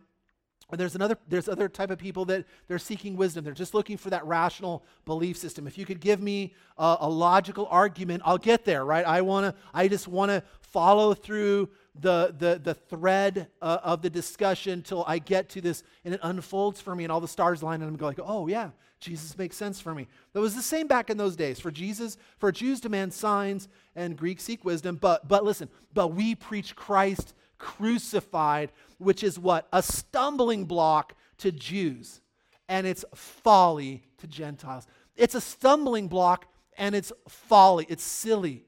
[0.71, 3.45] And there's another there's other type of people that they're seeking wisdom.
[3.45, 5.67] They're just looking for that rational belief system.
[5.67, 9.07] If you could give me a, a logical argument, I'll get there, right?
[9.07, 14.03] I want to I just want to follow through the the the thread uh, of
[14.03, 17.29] the discussion till I get to this and it unfolds for me and all the
[17.29, 20.63] stars line and I'm going, "Oh yeah, Jesus makes sense for me." That was the
[20.63, 21.61] same back in those days.
[21.61, 26.35] For Jesus, for Jews demand signs and Greeks seek wisdom, but but listen, but we
[26.35, 29.69] preach Christ crucified, which is what?
[29.73, 32.21] A stumbling block to Jews,
[32.69, 34.87] and it's folly to Gentiles.
[35.17, 38.65] It's a stumbling block and it's folly, it's silly.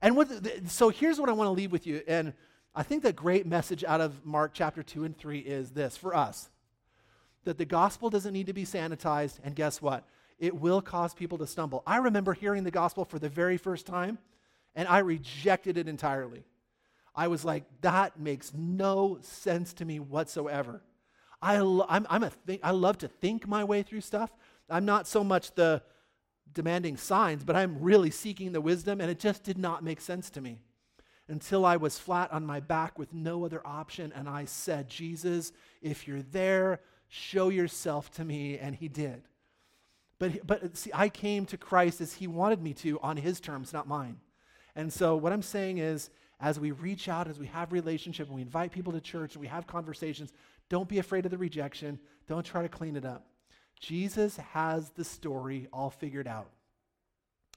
[0.00, 2.02] And so here's what I want to leave with you.
[2.08, 2.32] And
[2.74, 6.14] I think the great message out of Mark chapter 2 and 3 is this for
[6.14, 6.48] us
[7.44, 9.38] that the gospel doesn't need to be sanitized.
[9.44, 10.04] And guess what?
[10.38, 11.82] It will cause people to stumble.
[11.86, 14.18] I remember hearing the gospel for the very first time,
[14.74, 16.44] and I rejected it entirely.
[17.14, 20.82] I was like, that makes no sense to me whatsoever.
[21.40, 24.30] I, lo- I'm, I'm a th- I love to think my way through stuff.
[24.70, 25.82] I'm not so much the
[26.52, 30.30] demanding signs, but I'm really seeking the wisdom, and it just did not make sense
[30.30, 30.60] to me
[31.28, 34.12] until I was flat on my back with no other option.
[34.14, 38.58] And I said, Jesus, if you're there, show yourself to me.
[38.58, 39.22] And he did.
[40.18, 43.72] But, but see, I came to Christ as he wanted me to on his terms,
[43.72, 44.18] not mine.
[44.76, 46.10] And so what I'm saying is,
[46.42, 49.40] as we reach out, as we have relationship, and we invite people to church, and
[49.40, 50.32] we have conversations,
[50.68, 52.00] don't be afraid of the rejection.
[52.26, 53.26] Don't try to clean it up.
[53.78, 56.50] Jesus has the story all figured out.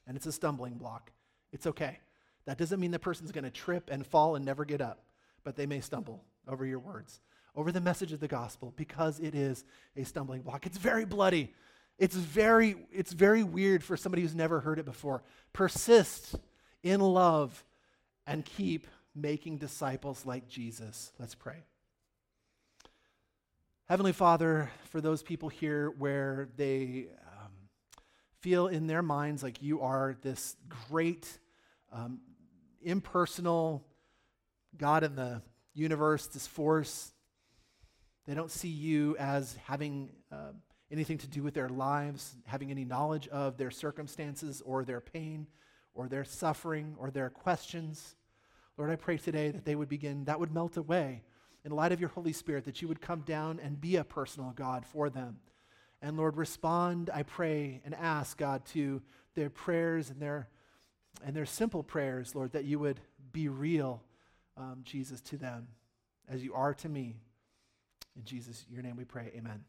[0.07, 1.11] And it's a stumbling block.
[1.51, 1.99] It's okay.
[2.45, 5.03] That doesn't mean the person's going to trip and fall and never get up,
[5.43, 7.21] but they may stumble over your words,
[7.55, 9.65] over the message of the gospel, because it is
[9.97, 10.67] a stumbling block.
[10.67, 11.53] It's very bloody.
[11.97, 15.23] It's very, it's very weird for somebody who's never heard it before.
[15.53, 16.35] Persist
[16.83, 17.63] in love
[18.27, 21.11] and keep making disciples like Jesus.
[21.19, 21.63] Let's pray.
[23.87, 27.51] Heavenly Father, for those people here where they um,
[28.39, 30.55] feel in their minds like you are this
[30.89, 31.39] great,
[31.93, 32.19] um,
[32.81, 33.85] impersonal
[34.75, 35.41] God in the
[35.73, 37.13] universe, this force,
[38.25, 40.53] they don't see you as having uh,
[40.91, 45.45] anything to do with their lives, having any knowledge of their circumstances or their pain
[45.95, 48.15] or their suffering or their questions.
[48.77, 51.23] Lord, I pray today that they would begin, that would melt away
[51.63, 54.51] in light of your Holy Spirit, that you would come down and be a personal
[54.55, 55.37] God for them.
[56.01, 59.01] And Lord, respond, I pray, and ask, God, to
[59.33, 60.49] their prayers and their,
[61.25, 62.99] and their simple prayers, Lord, that you would
[63.31, 64.03] be real,
[64.57, 65.67] um, Jesus, to them
[66.27, 67.15] as you are to me.
[68.15, 69.31] In Jesus, your name we pray.
[69.35, 69.63] Amen.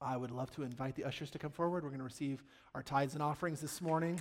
[0.00, 1.82] I would love to invite the ushers to come forward.
[1.82, 2.42] We're going to receive
[2.74, 4.20] our tithes and offerings this morning.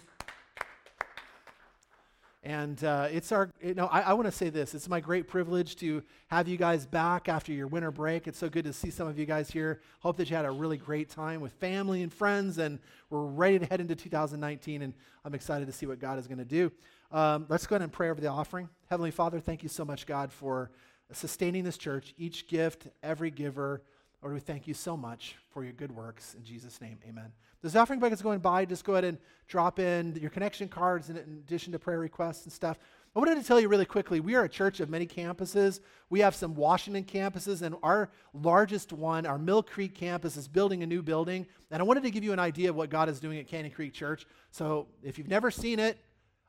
[2.46, 4.76] And uh, it's our, you know, I, I want to say this.
[4.76, 8.28] It's my great privilege to have you guys back after your winter break.
[8.28, 9.82] It's so good to see some of you guys here.
[10.02, 12.78] Hope that you had a really great time with family and friends, and
[13.10, 14.84] we're ready to head into 2019.
[14.84, 14.94] And
[15.26, 16.72] I'm excited to see what God is going to do.
[17.12, 18.70] Um, let's go ahead and pray over the offering.
[18.92, 20.70] Heavenly Father, thank you so much, God, for
[21.14, 23.82] sustaining this church, each gift, every giver.
[24.22, 26.34] Lord, we thank you so much for your good works.
[26.34, 27.32] In Jesus' name, amen.
[27.62, 28.66] This offering bucket is going by.
[28.66, 32.54] Just go ahead and drop in your connection cards in addition to prayer requests and
[32.54, 32.78] stuff.
[33.16, 35.80] I wanted to tell you really quickly we are a church of many campuses.
[36.10, 40.84] We have some Washington campuses, and our largest one, our Mill Creek campus, is building
[40.84, 41.48] a new building.
[41.72, 43.74] And I wanted to give you an idea of what God is doing at Canyon
[43.74, 44.28] Creek Church.
[44.52, 45.98] So if you've never seen it,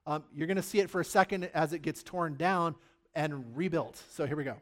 [0.07, 2.75] um, you're going to see it for a second as it gets torn down
[3.15, 4.03] and rebuilt.
[4.11, 4.57] So here we go.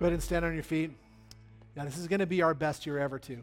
[0.00, 0.92] Go ahead and stand on your feet.
[1.76, 3.42] Yeah, this is going to be our best year ever, too.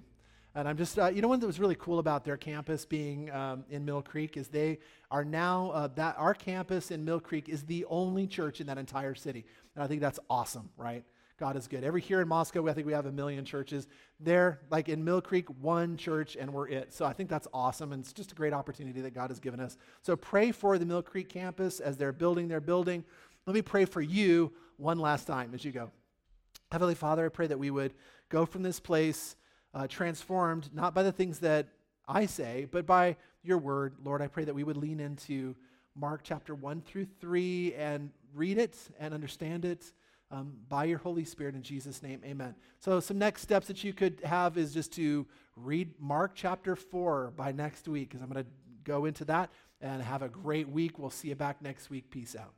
[0.56, 3.30] And I'm just, uh, you know, one that was really cool about their campus being
[3.30, 4.80] um, in Mill Creek is they
[5.12, 8.80] are now, uh, that our campus in Mill Creek is the only church in that
[8.80, 9.46] entire city.
[9.76, 11.04] And I think that's awesome, right?
[11.40, 11.84] God is good.
[11.84, 13.88] Every here in Moscow, I think we have a million churches.
[14.20, 16.92] There, like in Mill Creek, one church and we're it.
[16.92, 17.94] So I think that's awesome.
[17.94, 19.78] And it's just a great opportunity that God has given us.
[20.02, 23.06] So pray for the Mill Creek campus as they're building their building.
[23.46, 25.92] Let me pray for you one last time as you go.
[26.72, 27.94] Heavenly Father, I pray that we would
[28.30, 29.36] go from this place
[29.74, 31.68] uh, transformed, not by the things that
[32.08, 33.96] I say, but by your word.
[34.04, 35.56] Lord, I pray that we would lean into
[35.96, 39.92] Mark chapter 1 through 3 and read it and understand it
[40.30, 42.22] um, by your Holy Spirit in Jesus' name.
[42.26, 42.54] Amen.
[42.80, 47.34] So, some next steps that you could have is just to read Mark chapter 4
[47.36, 48.52] by next week, because I'm going to
[48.84, 49.50] go into that
[49.80, 51.00] and have a great week.
[51.00, 52.10] We'll see you back next week.
[52.12, 52.54] Peace out.